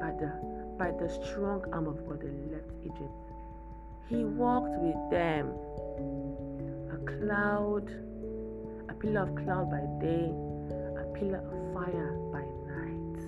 [0.00, 0.30] by the
[0.78, 3.12] by the strong arm of God, they left Egypt.
[4.08, 5.54] He walked with them.
[6.92, 7.88] A cloud,
[9.02, 10.30] pillar of cloud by day,
[10.96, 13.18] a pillar of fire by night.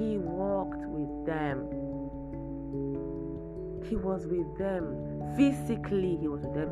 [0.00, 1.70] He walked with them.
[3.88, 5.32] He was with them.
[5.36, 6.70] Physically, he was with them.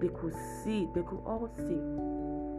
[0.00, 0.34] They could
[0.64, 1.78] see, they could all see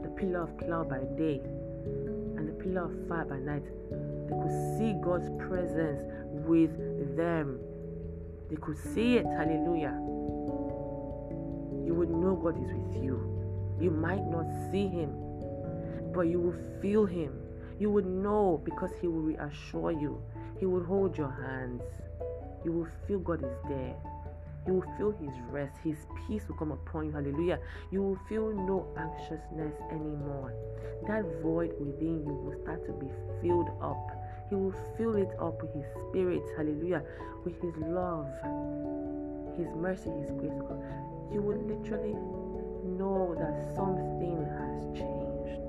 [0.01, 3.65] the pillar of cloud by day and the pillar of fire by night.
[3.91, 6.03] They could see God's presence
[6.47, 6.71] with
[7.17, 7.59] them.
[8.49, 9.25] They could see it.
[9.25, 9.99] Hallelujah.
[11.85, 13.34] You would know God is with you.
[13.79, 15.11] You might not see Him,
[16.13, 17.33] but you will feel Him.
[17.77, 20.21] You would know because He will reassure you.
[20.59, 21.83] He will hold your hands.
[22.63, 23.95] You will feel God is there.
[24.65, 25.75] You will feel His rest.
[25.83, 27.11] His peace will come upon you.
[27.11, 27.59] Hallelujah.
[27.91, 30.53] You will feel no anxiousness anymore.
[31.07, 33.07] That void within you will start to be
[33.41, 34.09] filled up.
[34.49, 36.43] He will fill it up with His Spirit.
[36.55, 37.03] Hallelujah.
[37.43, 38.29] With His love,
[39.57, 40.53] His mercy, His grace.
[41.31, 42.15] You will literally
[42.85, 45.67] know that something has changed.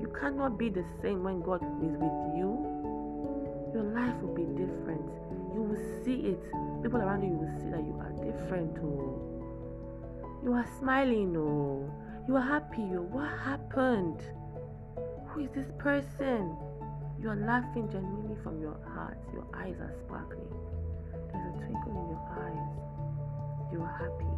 [0.00, 2.50] You cannot be the same when God is with you.
[3.74, 5.16] Your life will be different
[5.56, 6.42] you will see it.
[6.82, 8.76] People around you will see that you are different.
[8.78, 9.16] Oh,
[10.44, 11.34] you are smiling.
[11.34, 11.90] Oh,
[12.28, 12.84] you are happy.
[12.92, 14.20] Oh, what happened?
[15.28, 16.54] Who is this person?
[17.18, 19.16] You are laughing genuinely from your heart.
[19.32, 20.52] Your eyes are sparkling.
[21.32, 23.72] There's a twinkle in your eyes.
[23.72, 24.28] You are happy.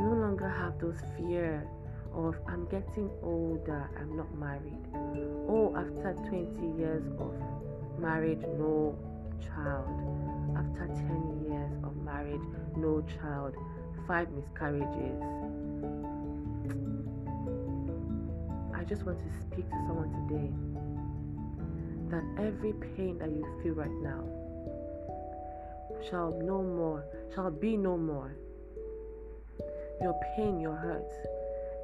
[0.00, 1.68] No longer have those fear
[2.14, 4.80] of I'm getting older, I'm not married.
[5.46, 7.34] Oh, after 20 years of
[7.98, 8.96] marriage, no
[9.44, 9.86] child.
[10.56, 12.40] After 10 years of marriage,
[12.76, 13.54] no child,
[14.08, 15.20] five miscarriages.
[18.74, 20.50] I just want to speak to someone today
[22.10, 24.24] that every pain that you feel right now
[26.08, 28.34] shall no more, shall be no more.
[30.00, 31.10] Your pain, your hurt,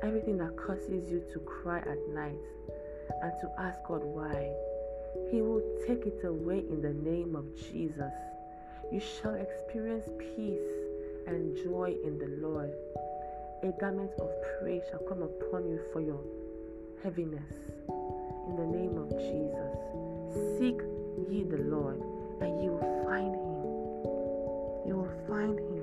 [0.03, 2.39] everything that causes you to cry at night
[3.23, 4.53] and to ask God why
[5.31, 8.13] he will take it away in the name of Jesus.
[8.91, 12.73] You shall experience peace and joy in the Lord.
[13.63, 16.21] A garment of praise shall come upon you for your
[17.03, 17.53] heaviness.
[18.49, 20.59] In the name of Jesus.
[20.59, 20.81] Seek
[21.29, 22.01] ye the Lord,
[22.41, 23.57] and you will find him.
[24.87, 25.76] You will find him.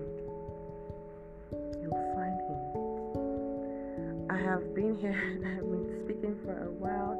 [4.33, 7.13] I have been here and I have been speaking for a while.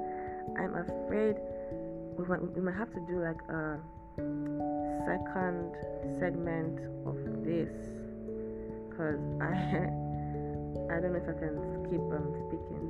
[0.57, 1.37] I'm afraid
[2.17, 3.77] we might, we might have to do like a
[5.05, 5.77] second
[6.17, 7.13] segment of
[7.45, 7.69] this
[8.89, 9.53] because I
[10.89, 12.81] I don't know if I can keep um speaking.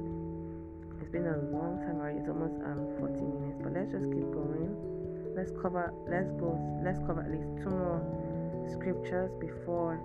[1.04, 2.24] It's been a long time already.
[2.24, 4.72] It's almost um 40 minutes, but let's just keep going.
[5.36, 5.92] Let's cover.
[6.08, 6.56] Let's go.
[6.80, 8.00] Let's cover at least two more
[8.72, 10.00] scriptures before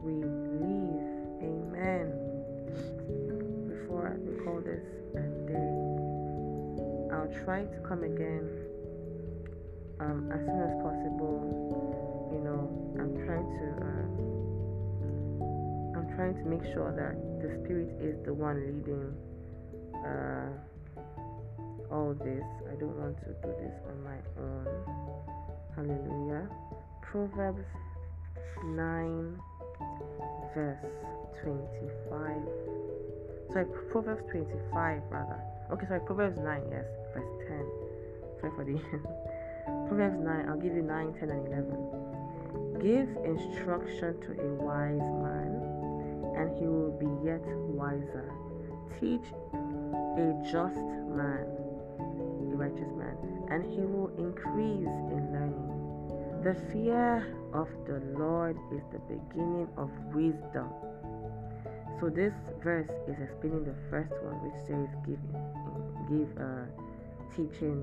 [0.00, 1.04] we leave.
[1.44, 2.24] Amen.
[3.94, 4.82] Before we call this
[5.46, 5.70] day.
[7.14, 8.50] I'll try to come again
[10.00, 11.38] um, as soon as possible.
[12.34, 12.66] You know,
[12.98, 14.06] I'm trying to uh,
[15.94, 19.14] I'm trying to make sure that the spirit is the one leading
[20.02, 20.50] uh,
[21.94, 22.42] all this.
[22.66, 24.66] I don't want to do this on my own.
[25.76, 26.50] Hallelujah.
[27.00, 27.62] Proverbs
[28.64, 29.38] 9
[30.52, 30.82] verse
[31.44, 32.74] 25.
[33.52, 35.40] Sorry, Proverbs 25 rather.
[35.72, 37.66] Okay, sorry, Proverbs 9, yes, verse 10.
[38.40, 38.78] Sorry for the
[39.88, 42.04] Proverbs 9, I'll give you 9, 10, and 11.
[42.82, 45.62] Give instruction to a wise man,
[46.36, 48.32] and he will be yet wiser.
[49.00, 50.76] Teach a just
[51.14, 51.46] man,
[51.98, 53.16] a righteous man,
[53.50, 55.74] and he will increase in learning.
[56.44, 60.68] The fear of the Lord is the beginning of wisdom
[62.04, 65.16] so this verse is explaining the first one, which says, "Give,
[66.04, 66.68] give uh,
[67.32, 67.80] teaching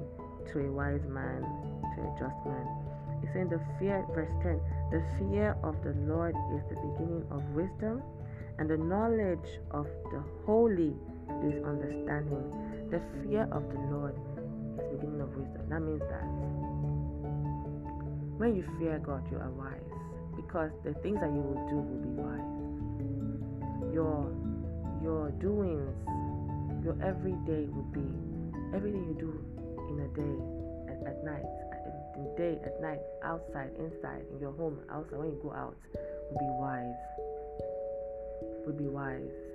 [0.53, 2.65] to a wise man, to a just man."
[3.23, 4.61] It's in the fear, verse ten,
[4.93, 8.03] the fear of the Lord is the beginning of wisdom,
[8.59, 10.93] and the knowledge of the holy
[11.41, 12.45] is understanding.
[12.93, 15.65] The fear of the Lord is the beginning of wisdom.
[15.65, 16.29] That means that
[18.37, 19.81] when you fear God, you are wise
[20.35, 22.60] because the things that you will do will be wise.
[23.93, 24.31] Your
[25.03, 25.95] your doings,
[26.83, 28.07] your everyday will be
[28.75, 29.33] everything you do
[29.89, 31.43] in a day at, at night,
[32.15, 35.75] in day at night, outside, inside, in your home, outside, when you go out,
[36.31, 36.93] will be wise.
[38.65, 39.51] Will be wise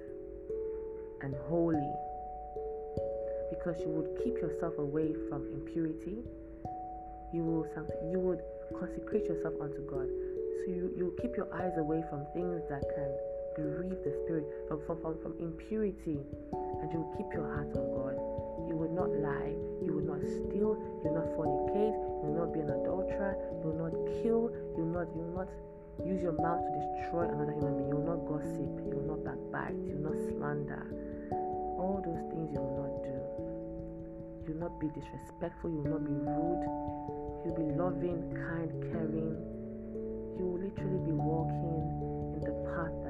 [1.22, 1.91] and holy
[3.51, 6.18] because you would keep yourself away from impurity.
[7.32, 7.66] You will
[8.11, 8.41] you would
[8.78, 10.09] consecrate yourself unto God.
[10.64, 13.11] So you, you keep your eyes away from things that can
[13.57, 16.21] bereave the spirit from, from, from, from impurity
[16.53, 18.17] and you will keep your heart on God.
[18.69, 22.53] You will not lie, you will not steal, you will not fornicate, you will not
[22.53, 25.51] be an adulterer, you will not kill, you will not you will not
[26.05, 29.25] use your mouth to destroy another human being, you will not gossip, you will not
[29.25, 30.85] backbite, you will not slander.
[31.81, 33.17] All those things you will not do.
[34.45, 36.65] You will not be disrespectful, you will not be rude,
[37.45, 39.33] you'll be loving, kind, caring.
[40.37, 41.81] You will literally be walking
[42.37, 43.06] in the path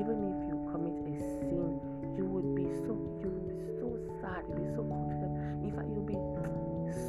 [0.00, 1.80] Even if you commit a sin,
[2.16, 5.32] you would be so you would be so sad, you'll be so confident.
[5.64, 6.20] In fact, you'll be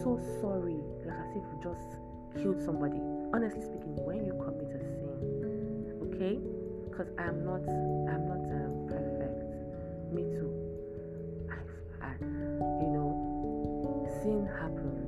[0.04, 2.00] so sorry, like as if you just
[2.36, 3.00] killed somebody.
[3.34, 6.40] Honestly speaking, when you commit a sin, okay?
[6.90, 9.40] Because I am not I'm not um, perfect.
[10.14, 10.52] Me too.
[12.02, 15.08] I, you know, sin happens,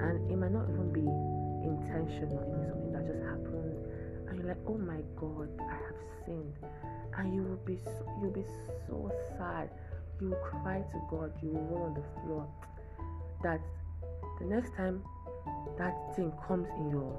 [0.00, 1.06] and it might not even be
[1.66, 2.65] intentional.
[4.48, 6.54] Like, oh my God, I have sinned,
[7.18, 8.44] and you will be so, you'll be
[8.86, 9.70] so sad.
[10.20, 11.32] You will cry to God.
[11.42, 12.46] You will roll on the floor.
[13.42, 13.60] That
[14.40, 15.02] the next time
[15.78, 17.12] that thing comes in your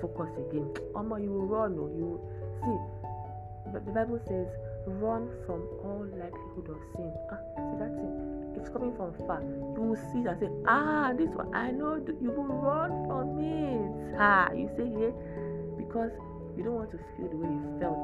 [0.00, 1.78] focus again, Oma, you will run.
[1.78, 2.22] Or you will,
[2.62, 3.72] see.
[3.72, 4.48] But the Bible says,
[4.86, 7.12] run from all likelihood of sin.
[7.30, 8.30] Ah, see that thing.
[8.56, 9.42] It's coming from far.
[9.42, 12.02] You will see and say, ah, this one I know.
[12.20, 14.16] You will run from it.
[14.18, 15.40] Ah, you say here yeah?
[15.76, 16.12] because
[16.60, 17.96] you don't want to feel the way you felt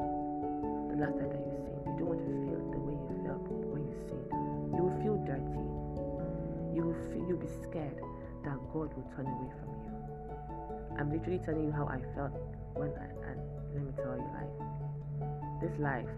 [0.89, 1.77] the last time that you sinned.
[1.93, 4.33] You don't want to feel the way you felt when you sinned.
[4.73, 5.61] You will feel dirty.
[6.73, 7.21] You will feel.
[7.29, 8.01] You'll be scared
[8.49, 9.93] that God will turn away from you.
[10.97, 12.33] I'm literally telling you how I felt
[12.73, 13.37] when I and
[13.77, 14.49] let me tell you like
[15.61, 16.09] this life.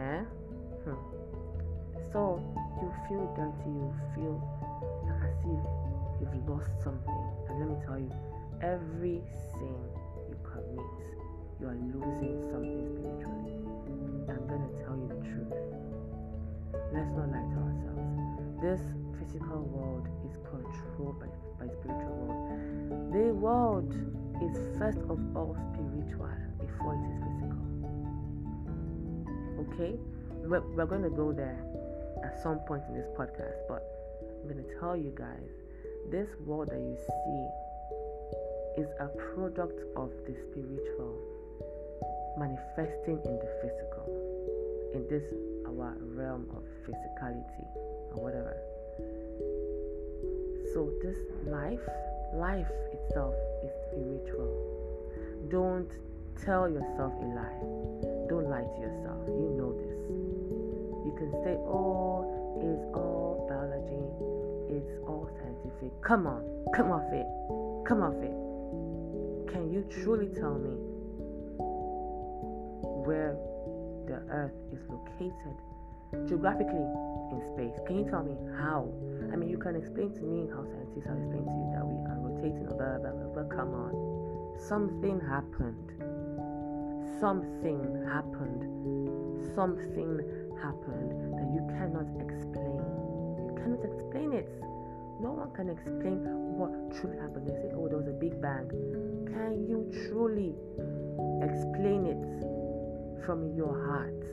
[0.00, 0.24] Eh?
[0.88, 0.96] Hmm.
[2.08, 2.40] So
[2.80, 4.40] you feel dirty, you feel
[5.12, 5.36] like as
[6.24, 7.24] if you've lost something.
[7.52, 8.08] And let me tell you,
[8.64, 9.20] every
[9.52, 9.76] sin
[10.24, 10.99] you commit,
[11.60, 13.60] you are losing something spiritually.
[14.32, 15.52] I'm gonna tell you the truth.
[16.92, 18.00] Let's not lie to ourselves.
[18.64, 18.80] This
[19.20, 21.28] physical world is controlled by,
[21.60, 23.12] by spiritual world.
[23.12, 23.92] The world
[24.40, 27.60] is first of all spiritual before it is physical.
[29.68, 30.00] Okay?
[30.48, 31.60] We're, we're going to go there
[32.24, 33.84] at some point in this podcast, but
[34.40, 35.50] I'm going to tell you guys
[36.10, 41.29] this world that you see is a product of the spiritual
[42.38, 44.06] manifesting in the physical,
[44.94, 45.24] in this
[45.66, 47.66] our realm of physicality
[48.14, 48.56] or whatever.
[50.74, 51.16] So, this
[51.46, 51.82] life,
[52.34, 54.50] life itself is spiritual.
[55.48, 55.90] Don't
[56.44, 57.60] tell yourself a lie.
[58.28, 59.20] Don't lie to yourself.
[59.26, 60.00] You know this.
[61.06, 62.22] You can say, oh,
[62.60, 64.04] it's all biology,
[64.76, 65.90] it's all scientific.
[66.02, 66.42] Come on,
[66.74, 67.26] come off it.
[67.86, 68.36] Come off it.
[69.52, 70.76] Can you truly tell me
[73.06, 73.36] where
[74.06, 75.56] the earth is located
[76.26, 76.86] geographically
[77.30, 77.78] in space.
[77.86, 78.90] Can you tell me how?
[79.32, 81.96] I mean, you can explain to me how scientists have explained to you that we
[82.10, 83.94] are rotating, blah, blah, blah, but come on.
[84.58, 85.86] Something happened.
[87.20, 87.78] Something
[88.10, 88.66] happened.
[89.54, 90.18] Something
[90.58, 92.82] happened that you cannot explain.
[93.46, 94.50] You cannot explain it.
[95.22, 96.24] No one can explain
[96.58, 97.46] what truly happened.
[97.46, 98.66] They say, oh, there was a big bang.
[99.30, 100.56] Can you truly
[101.44, 102.49] explain it
[103.30, 104.24] from your heart?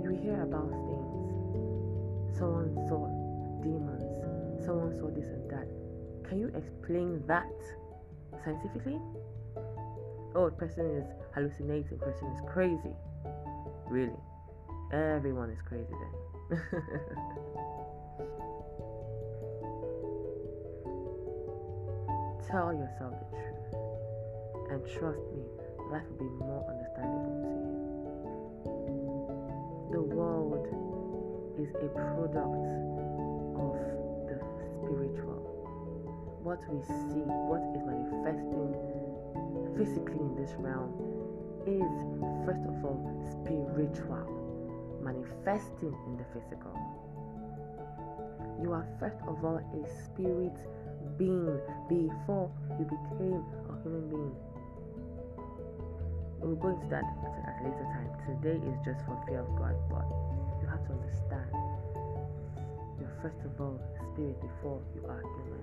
[0.00, 2.38] You hear about things.
[2.38, 3.08] Someone saw
[3.64, 4.64] demons.
[4.64, 5.66] Someone saw this and that.
[6.28, 7.50] Can you explain that
[8.44, 9.00] scientifically?
[10.36, 11.98] Oh, person is hallucinating.
[11.98, 12.94] Person is crazy.
[13.90, 14.22] Really?
[14.92, 16.60] Everyone is crazy then.
[22.48, 23.61] Tell yourself the truth.
[24.72, 25.44] And trust me,
[25.92, 27.36] life will be more understandable
[28.64, 29.04] to you.
[29.92, 30.64] The world
[31.60, 32.56] is a product
[33.60, 33.76] of
[34.32, 34.40] the
[34.72, 35.44] spiritual.
[36.40, 38.72] What we see, what is manifesting
[39.76, 40.96] physically in this realm
[41.68, 41.92] is,
[42.48, 42.96] first of all,
[43.28, 44.24] spiritual,
[45.04, 46.72] manifesting in the physical.
[48.62, 50.56] You are first of all a spirit
[51.18, 51.60] being
[51.90, 52.48] before
[52.80, 54.51] you became a human being.
[56.42, 58.10] We'll go into that at a later time.
[58.26, 60.02] Today is just for fear of God, but
[60.60, 61.46] you have to understand
[62.98, 63.78] you're first of all
[64.12, 65.62] spirit before you are human.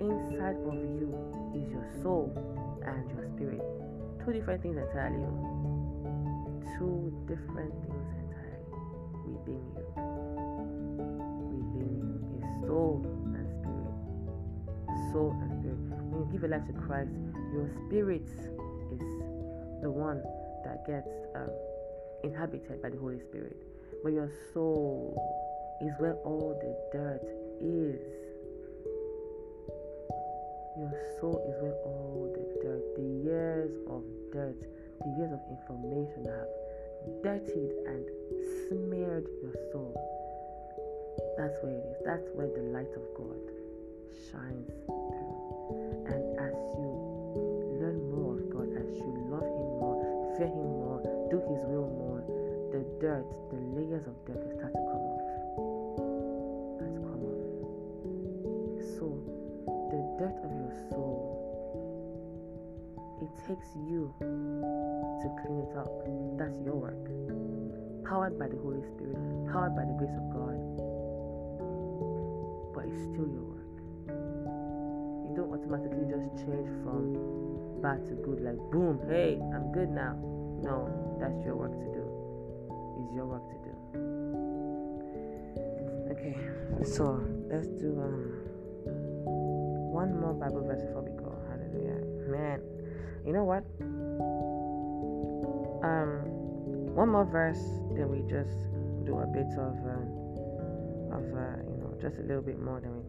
[0.00, 1.08] Inside of you
[1.56, 2.28] is your soul
[2.84, 3.64] and your spirit.
[4.24, 5.24] Two different things entirely.
[5.24, 6.62] Oh.
[6.78, 8.76] Two different things entirely
[9.24, 9.88] within you.
[11.48, 13.00] Within you is soul
[13.32, 13.96] and spirit.
[15.12, 15.80] Soul and spirit.
[16.12, 17.12] When you give your life to Christ,
[17.52, 18.28] your spirit
[18.92, 19.33] is
[19.84, 20.24] the one
[20.64, 21.52] that gets um,
[22.24, 23.54] inhabited by the Holy Spirit.
[24.02, 25.12] But your soul
[25.84, 27.20] is where all the dirt
[27.60, 28.00] is.
[30.80, 34.56] Your soul is where all the dirt, the years of dirt,
[35.04, 36.48] the years of information have
[37.22, 38.08] dirtied and
[38.66, 39.92] smeared your soul.
[41.36, 41.96] That's where it is.
[42.06, 43.36] That's where the light of God
[44.32, 46.08] shines through.
[46.08, 46.23] And
[50.36, 52.22] fear Him more, do His will more,
[52.72, 55.22] the dirt, the layers of dirt will start to come off.
[56.76, 57.42] Start to come off.
[58.98, 59.06] So,
[59.90, 61.22] the dirt of your soul,
[63.22, 65.92] it takes you to clean it up.
[66.36, 67.06] That's your work.
[68.04, 69.16] Powered by the Holy Spirit,
[69.52, 70.58] powered by the grace of God,
[72.74, 73.63] but it's still your work.
[75.54, 77.14] Automatically just change from
[77.80, 80.18] bad to good, like boom, hey, I'm good now.
[80.66, 80.90] No,
[81.20, 82.02] that's your work to do.
[82.98, 83.70] It's your work to do.
[86.10, 86.34] Okay,
[86.82, 88.34] so let's do um
[89.94, 91.30] one more Bible verse before we go.
[91.46, 92.02] Hallelujah.
[92.26, 92.58] Man,
[93.24, 93.62] you know what?
[95.86, 96.26] Um,
[96.98, 97.62] one more verse,
[97.94, 98.58] then we just
[99.06, 100.10] do a bit of um,
[101.14, 103.03] of uh, you know just a little bit more, than we.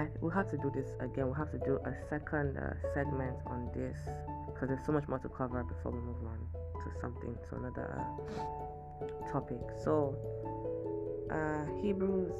[0.00, 1.26] I, we'll have to do this again.
[1.26, 3.98] We'll have to do a second uh, segment on this
[4.46, 6.38] because there's so much more to cover before we move on
[6.82, 9.60] to something to another uh, topic.
[9.84, 10.16] So,
[11.30, 12.32] uh, Hebrews,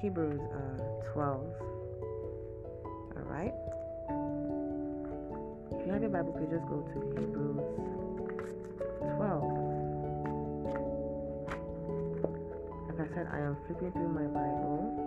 [0.00, 1.44] Hebrews uh, 12.
[3.16, 3.52] All right.
[5.78, 7.60] If you have your Bible, please just go to Hebrews
[9.18, 9.44] 12.
[12.88, 15.03] Like I said, I am flipping through my Bible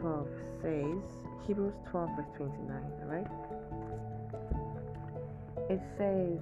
[0.00, 0.28] 12
[0.62, 1.02] says,
[1.46, 3.26] Hebrews 12 verse 29, alright?
[5.68, 6.40] It says,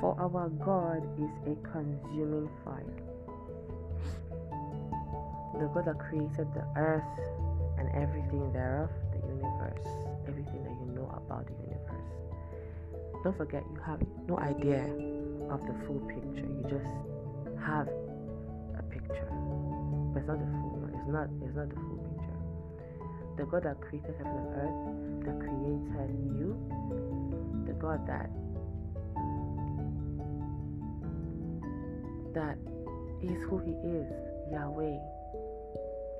[0.00, 2.84] For our God is a consuming fire.
[5.58, 7.04] The God that created the earth
[7.78, 9.86] and everything thereof, the universe,
[10.28, 11.88] everything that you know about the universe.
[13.24, 14.82] Don't forget, you have no idea
[15.50, 16.46] of the full picture.
[16.46, 16.90] You just
[17.64, 17.88] have
[18.78, 19.28] a picture,
[20.12, 20.94] but it's not the full one.
[20.94, 21.28] It's not.
[21.42, 21.87] It's not the.
[23.38, 26.58] The God that created heaven and earth, that created you,
[27.66, 28.30] the God that
[32.34, 32.58] that
[33.22, 34.06] is who He is,
[34.50, 34.98] Yahweh.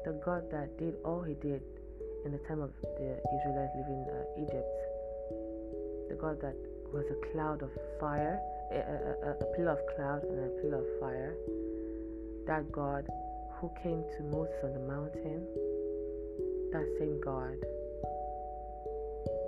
[0.04, 1.60] The God that did all He did
[2.24, 4.70] in the time of the Israelites living in uh, Egypt.
[6.10, 6.54] The God that
[6.92, 8.40] was a cloud of fire,
[8.70, 11.34] a, a, a pillar of cloud and a pillar of fire.
[12.46, 13.06] That God
[13.60, 15.42] who came to Moses on the mountain,
[16.72, 17.56] that same God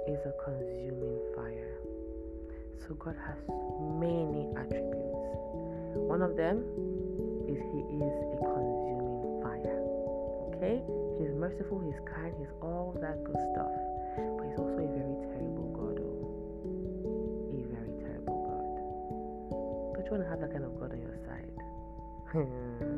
[0.09, 1.77] is a consuming fire.
[2.89, 3.37] So God has
[4.01, 5.21] many attributes.
[6.01, 6.65] One of them
[7.45, 9.81] is He is a consuming fire.
[10.57, 10.81] Okay?
[11.21, 13.75] He's merciful, He's kind, He's all that good stuff.
[14.17, 16.01] But He's also a very terrible God.
[16.01, 16.25] Oh.
[17.53, 18.65] A very terrible God.
[19.93, 21.53] Don't you want to have that kind of God on your side?
[22.31, 22.90] Hmm.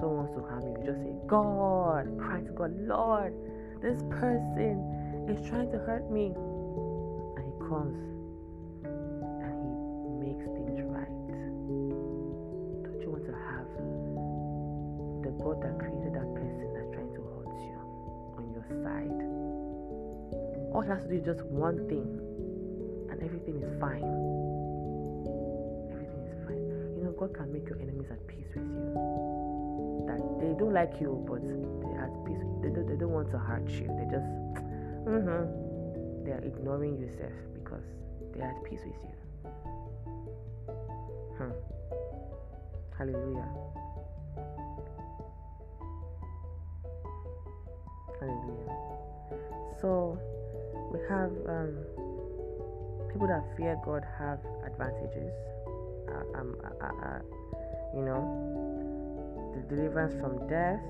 [0.00, 3.34] Someone wants to harm you, you just say, God, cry to God, Lord,
[3.80, 4.82] this person
[5.28, 6.32] is trying to hurt me.
[7.36, 7.96] And He comes
[8.84, 9.72] and He
[10.20, 11.08] makes things right.
[12.84, 13.68] Don't you want to have
[15.24, 17.78] the God that created that person that's trying to hurt you
[18.38, 19.20] on your side?
[20.74, 22.06] All he has to do is just one thing,
[23.10, 24.04] and everything is fine.
[25.92, 26.60] Everything is fine.
[26.98, 29.45] You know, God can make your enemies at peace with you.
[30.40, 32.42] They don't like you, but they're at peace.
[32.62, 33.86] They don't, they don't want to hurt you.
[33.98, 34.26] They just,
[35.06, 36.24] mm-hmm.
[36.24, 37.84] They are ignoring you, Seth, because
[38.34, 39.14] they are at peace with you.
[41.38, 41.52] Hmm.
[42.98, 43.48] Hallelujah.
[48.18, 48.76] Hallelujah.
[49.80, 50.18] So
[50.90, 51.78] we have um,
[53.12, 55.32] people people that fear God have advantages.
[56.08, 57.18] Uh, um, uh, uh, uh,
[57.94, 58.20] you know,
[59.56, 60.84] the deliverance from death.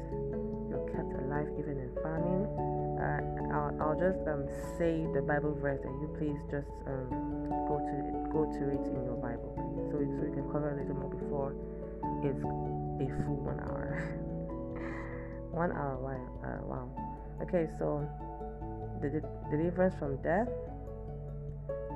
[0.68, 2.50] You're kept alive even in famine.
[2.98, 3.22] Uh,
[3.54, 7.94] I'll, I'll just um, say the Bible verse and you please just um, go to
[8.32, 11.12] go to it in your Bible, please, so so you can cover a little more
[11.12, 11.54] before
[12.24, 13.94] it's a full one hour.
[15.52, 16.88] one hour, wow, uh, wow.
[17.42, 18.02] Okay, so
[19.00, 20.48] the de- deliverance from death,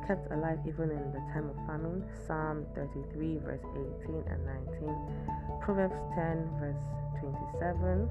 [0.07, 2.05] kept alive even in the time of famine.
[2.27, 3.64] Psalm 33, verse
[4.05, 4.41] 18 and
[4.81, 5.39] 19.
[5.61, 6.77] Proverbs 10, verse
[7.21, 8.09] 27.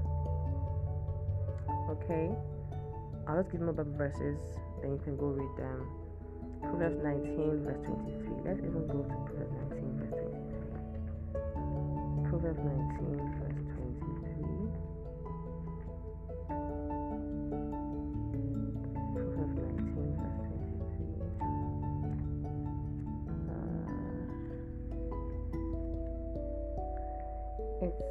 [1.89, 2.29] Okay,
[3.27, 4.37] I'll just give Bible verses,
[4.81, 5.87] then you can go read them.
[6.61, 8.29] Proverbs 19, verse 23.
[8.45, 12.29] Let's even go to Proverbs 19, verse 23.
[12.29, 13.38] Proverbs 19,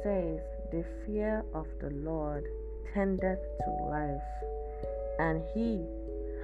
[0.09, 0.41] says,
[0.71, 2.43] The fear of the Lord
[2.93, 4.31] tendeth to life,
[5.19, 5.85] and he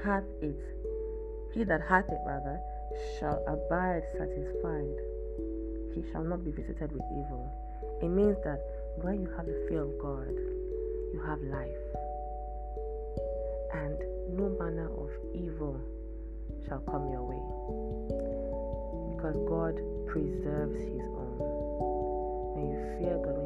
[0.04, 0.62] hath it,
[1.52, 2.60] he that hath it rather,
[3.18, 4.98] shall abide satisfied.
[5.96, 7.50] He shall not be visited with evil.
[8.04, 8.62] It means that
[9.02, 10.36] when you have the fear of God,
[11.14, 11.86] you have life,
[13.74, 13.98] and
[14.38, 15.82] no manner of evil
[16.68, 17.46] shall come your way,
[19.16, 21.66] because God preserves His own.
[22.56, 23.45] When you fear God,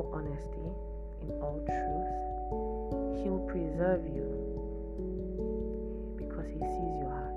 [0.00, 0.64] all honesty,
[1.20, 4.24] in all truth, He will preserve you
[6.16, 7.36] because He sees your heart.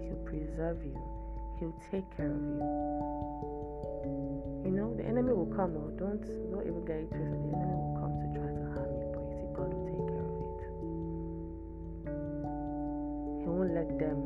[0.00, 0.96] He'll preserve you.
[1.60, 2.56] He'll take care of you.
[4.64, 5.74] You know, the enemy will come.
[5.74, 7.36] No, don't don't even get it twisted.
[7.36, 10.08] The enemy will come to try to harm you, but you see, God will take
[10.08, 10.60] care of it.
[13.44, 14.24] He won't let them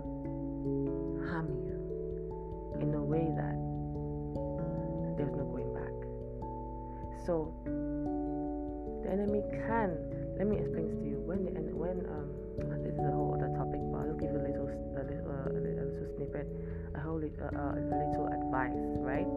[17.36, 19.28] a little advice, right?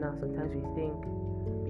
[0.00, 0.96] Now sometimes we think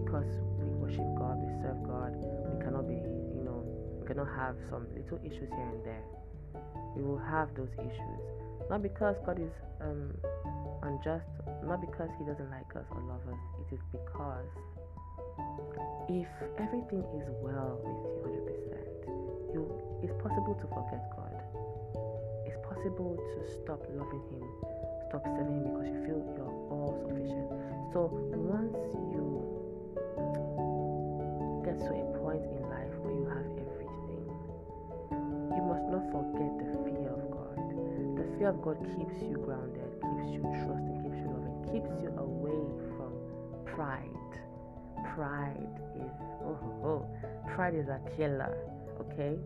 [0.04, 0.28] because
[0.60, 3.64] we worship God, we serve God, we cannot be, you know,
[4.00, 6.04] we cannot have some little issues here and there.
[6.96, 8.20] We will have those issues,
[8.68, 10.12] not because God is um,
[10.82, 11.28] unjust,
[11.64, 13.40] not because He doesn't like us or love us.
[13.64, 14.48] It is because
[16.08, 16.28] if
[16.58, 21.32] everything is well with you 100%, you it's possible to forget God.
[22.44, 24.42] It's possible to stop loving Him,
[25.12, 27.44] stop serving Him because you feel you're all sufficient.
[27.92, 28.80] So once
[29.12, 29.44] you
[31.68, 34.24] get to a point in life where you have everything,
[35.52, 37.60] you must not forget the fear of God.
[38.16, 42.08] The fear of God keeps you grounded, keeps you trusting, keeps you loving, keeps you
[42.16, 42.64] away
[42.96, 43.12] from
[43.68, 44.08] pride.
[45.12, 46.08] Pride is
[46.40, 46.56] oh,
[46.88, 47.04] oh,
[47.52, 48.56] pride is a killer.
[48.96, 49.36] Okay,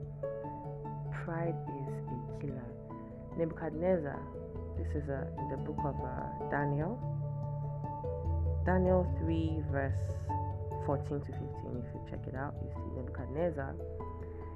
[1.26, 2.70] pride is a killer.
[3.36, 4.45] Nebuchadnezzar.
[4.79, 6.99] This is a, in the book of uh, Daniel.
[8.64, 9.95] Daniel 3, verse
[10.87, 11.39] 14 to 15.
[11.39, 13.74] If you check it out, you see Nebuchadnezzar.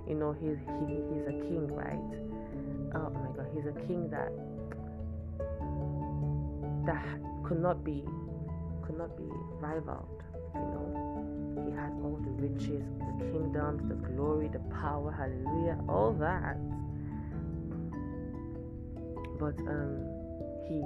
[0.09, 2.13] You know, he's, he, he's a king, right?
[2.95, 4.33] Oh my god, he's a king that
[6.87, 8.05] that could not be
[8.83, 9.25] could not be
[9.61, 10.23] rivaled.
[10.55, 16.13] You know, he had all the riches, the kingdoms, the glory, the power, hallelujah, all
[16.19, 16.57] that.
[19.41, 20.05] But um,
[20.69, 20.85] he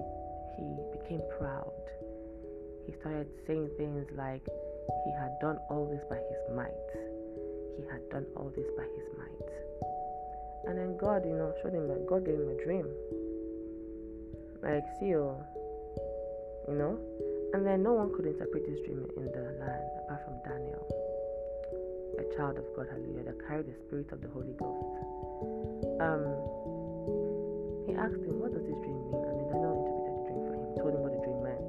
[0.54, 1.74] he became proud.
[2.86, 4.46] He started saying things like
[5.04, 6.86] he had done all this by his might.
[7.76, 9.50] He had done all this by his might.
[10.66, 12.86] And then God, you know, showed him that God gave him a dream.
[14.62, 15.36] Like, see, oh,
[16.68, 16.96] you know?
[17.52, 20.86] And then no one could interpret this dream in the land apart from Daniel,
[22.18, 24.94] a child of God, hallelujah, that carried the spirit of the Holy Ghost.
[26.00, 26.63] Um,
[27.86, 29.20] he asked him, What does this dream mean?
[29.20, 31.68] And then Daniel interpreted the dream for him, told him what the dream meant.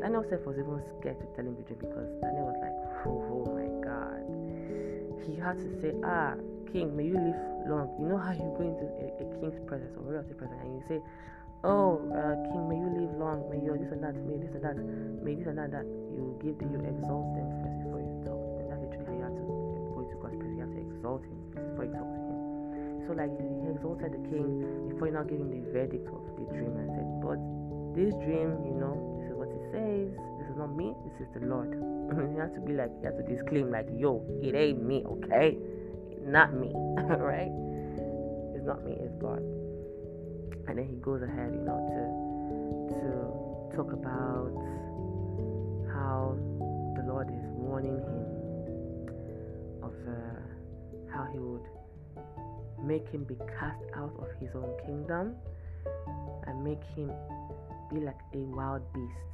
[0.00, 3.44] Daniel self was even scared to tell him the dream because Daniel was like, Oh,
[3.52, 4.24] my God.
[5.28, 6.34] He had to say, Ah,
[6.72, 7.92] king, may you live long.
[8.00, 10.82] You know how you go into a, a king's presence or royalty presence and you
[10.88, 10.98] say,
[11.62, 13.44] Oh, uh, king, may you live long.
[13.52, 14.16] May you this and that.
[14.16, 14.80] May this and that.
[15.20, 15.70] May this and that.
[15.70, 18.40] That you give them, you exalt them first before you talk.
[18.64, 20.56] And that's literally how you have to go to God's presence.
[20.56, 22.19] You have to exalt him before you talk.
[23.10, 26.78] So, like, he exalted the king before you now giving the verdict of the dream
[26.78, 27.42] and said, But
[27.98, 30.14] this dream, you know, this is what it says.
[30.38, 30.94] This is not me.
[31.10, 31.74] This is the Lord.
[31.74, 35.58] you have to be like, you have to disclaim, like, yo, it ain't me, okay?
[36.22, 36.70] Not me,
[37.18, 37.50] right?
[38.54, 39.42] It's not me, it's God.
[40.70, 42.30] and then he goes ahead, you know, to
[42.94, 44.54] to talk about
[45.90, 46.38] how
[46.94, 48.22] the Lord is warning him
[49.82, 51.66] of uh, how he would
[52.82, 55.34] make him be cast out of his own kingdom
[56.46, 57.12] and make him
[57.92, 59.30] be like a wild beast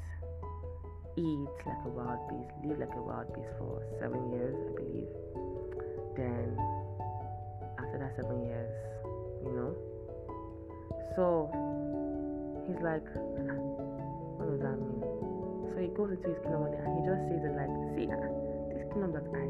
[1.17, 5.13] eat like a wild beast, live like a wild beast for seven years, I believe.
[6.13, 6.53] Then,
[7.81, 8.73] after that seven years,
[9.45, 9.73] you know.
[11.17, 11.49] So,
[12.69, 13.09] he's like,
[14.37, 15.01] what does that mean?
[15.73, 18.21] So he goes into his kingdom and he just says it like, see, uh,
[18.77, 19.49] this kingdom that I,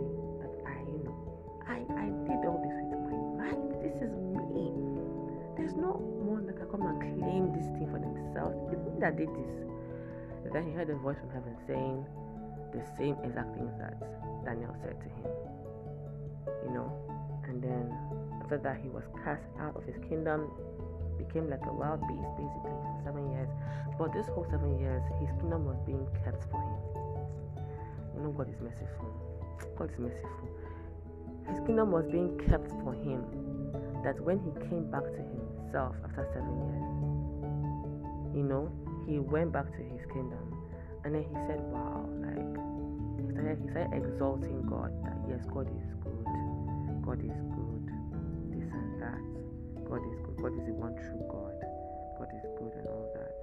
[5.77, 8.57] no one that can come and claim this thing for themselves.
[8.73, 9.53] It's me that did this.
[10.53, 12.07] Then he heard a voice from heaven saying
[12.73, 13.99] the same exact things that
[14.45, 15.31] Daniel said to him.
[16.65, 16.89] You know,
[17.45, 17.93] and then
[18.43, 20.51] after that, he was cast out of his kingdom,
[21.19, 23.51] became like a wild beast basically for seven years.
[23.99, 26.79] But this whole seven years, his kingdom was being kept for him.
[28.15, 29.11] You know, God is merciful.
[29.77, 30.49] God is merciful.
[31.49, 33.25] His kingdom was being kept for him.
[34.05, 35.23] That when he came back to
[35.67, 36.87] himself after seven years,
[38.35, 38.71] you know,
[39.07, 40.55] he went back to his kingdom
[41.05, 42.39] and then he said, Wow, like
[43.19, 46.27] he started, he started exalting God that yes, God is good,
[47.03, 47.85] God is good,
[48.51, 49.23] this and that,
[49.89, 51.59] God is good, God is the one true God,
[52.19, 53.35] God is good and all that.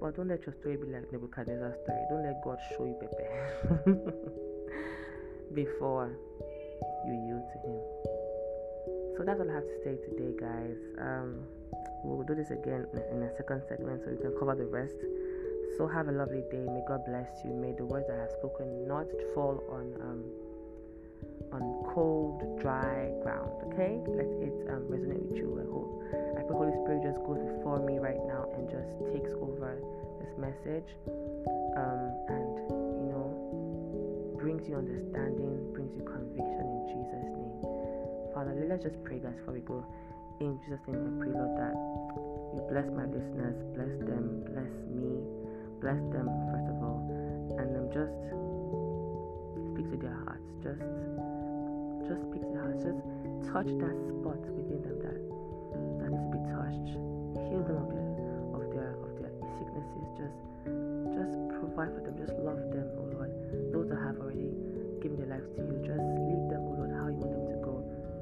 [0.00, 2.00] But don't let your story be like Nebuchadnezzar's story.
[2.08, 3.92] Don't let God show you Pepe
[5.54, 6.10] before
[7.06, 8.09] you yield to Him.
[9.20, 10.80] So that's all I have to say today, guys.
[10.96, 11.44] Um,
[12.02, 14.96] We'll do this again in a second segment so we can cover the rest.
[15.76, 16.64] So have a lovely day.
[16.64, 17.52] May God bless you.
[17.52, 19.04] May the words I have spoken not
[19.34, 20.24] fall on um,
[21.52, 21.60] on
[21.92, 23.52] cold, dry ground.
[23.68, 25.52] Okay, let it um, resonate with you.
[25.60, 25.92] I hope.
[26.08, 29.76] I pray the Holy Spirit just goes before me right now and just takes over
[30.24, 30.88] this message,
[31.76, 32.56] um, and
[33.04, 33.28] you know,
[34.40, 37.49] brings you understanding, brings you conviction in Jesus' name.
[38.40, 39.84] Father, let's just pray, guys, before we go.
[40.40, 41.76] In Jesus' name, I pray, Lord, that
[42.56, 45.20] you bless my listeners, bless them, bless me,
[45.84, 47.04] bless them, first of all,
[47.60, 48.16] and then just
[49.68, 50.48] speak to their hearts.
[50.64, 50.80] Just,
[52.08, 52.80] just speak to their hearts.
[52.80, 53.04] Just
[53.52, 55.20] touch that spot within them that
[56.00, 56.96] that needs to be touched.
[57.44, 58.08] Heal them of their
[58.56, 60.08] of their of their sicknesses.
[60.16, 60.40] Just,
[61.12, 62.16] just provide for them.
[62.16, 63.36] Just love them, oh Lord.
[63.68, 64.56] Those that have already
[65.04, 66.08] given their lives to you, just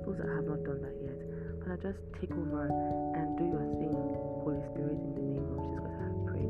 [0.08, 1.20] Those that have not done that yet
[1.60, 2.64] Father, just take over
[3.12, 3.92] and do your thing,
[4.40, 5.84] Holy Spirit, in the name of Jesus.
[5.84, 6.48] I have prayed.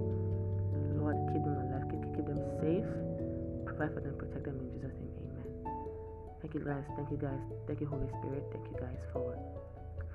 [0.95, 2.87] Lord, keep them alive, keep, keep them safe,
[3.67, 5.11] provide for them, protect them in Jesus' name.
[5.27, 5.51] Amen.
[6.39, 6.87] Thank you, guys.
[6.95, 7.43] Thank you, guys.
[7.67, 8.47] Thank you, Holy Spirit.
[8.55, 9.35] Thank you, guys, for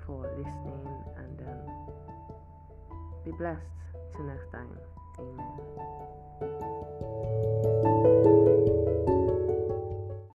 [0.08, 0.80] for listening
[1.20, 1.68] and um,
[3.28, 3.60] be blessed.
[4.16, 4.72] Till next time.
[5.20, 5.52] Amen.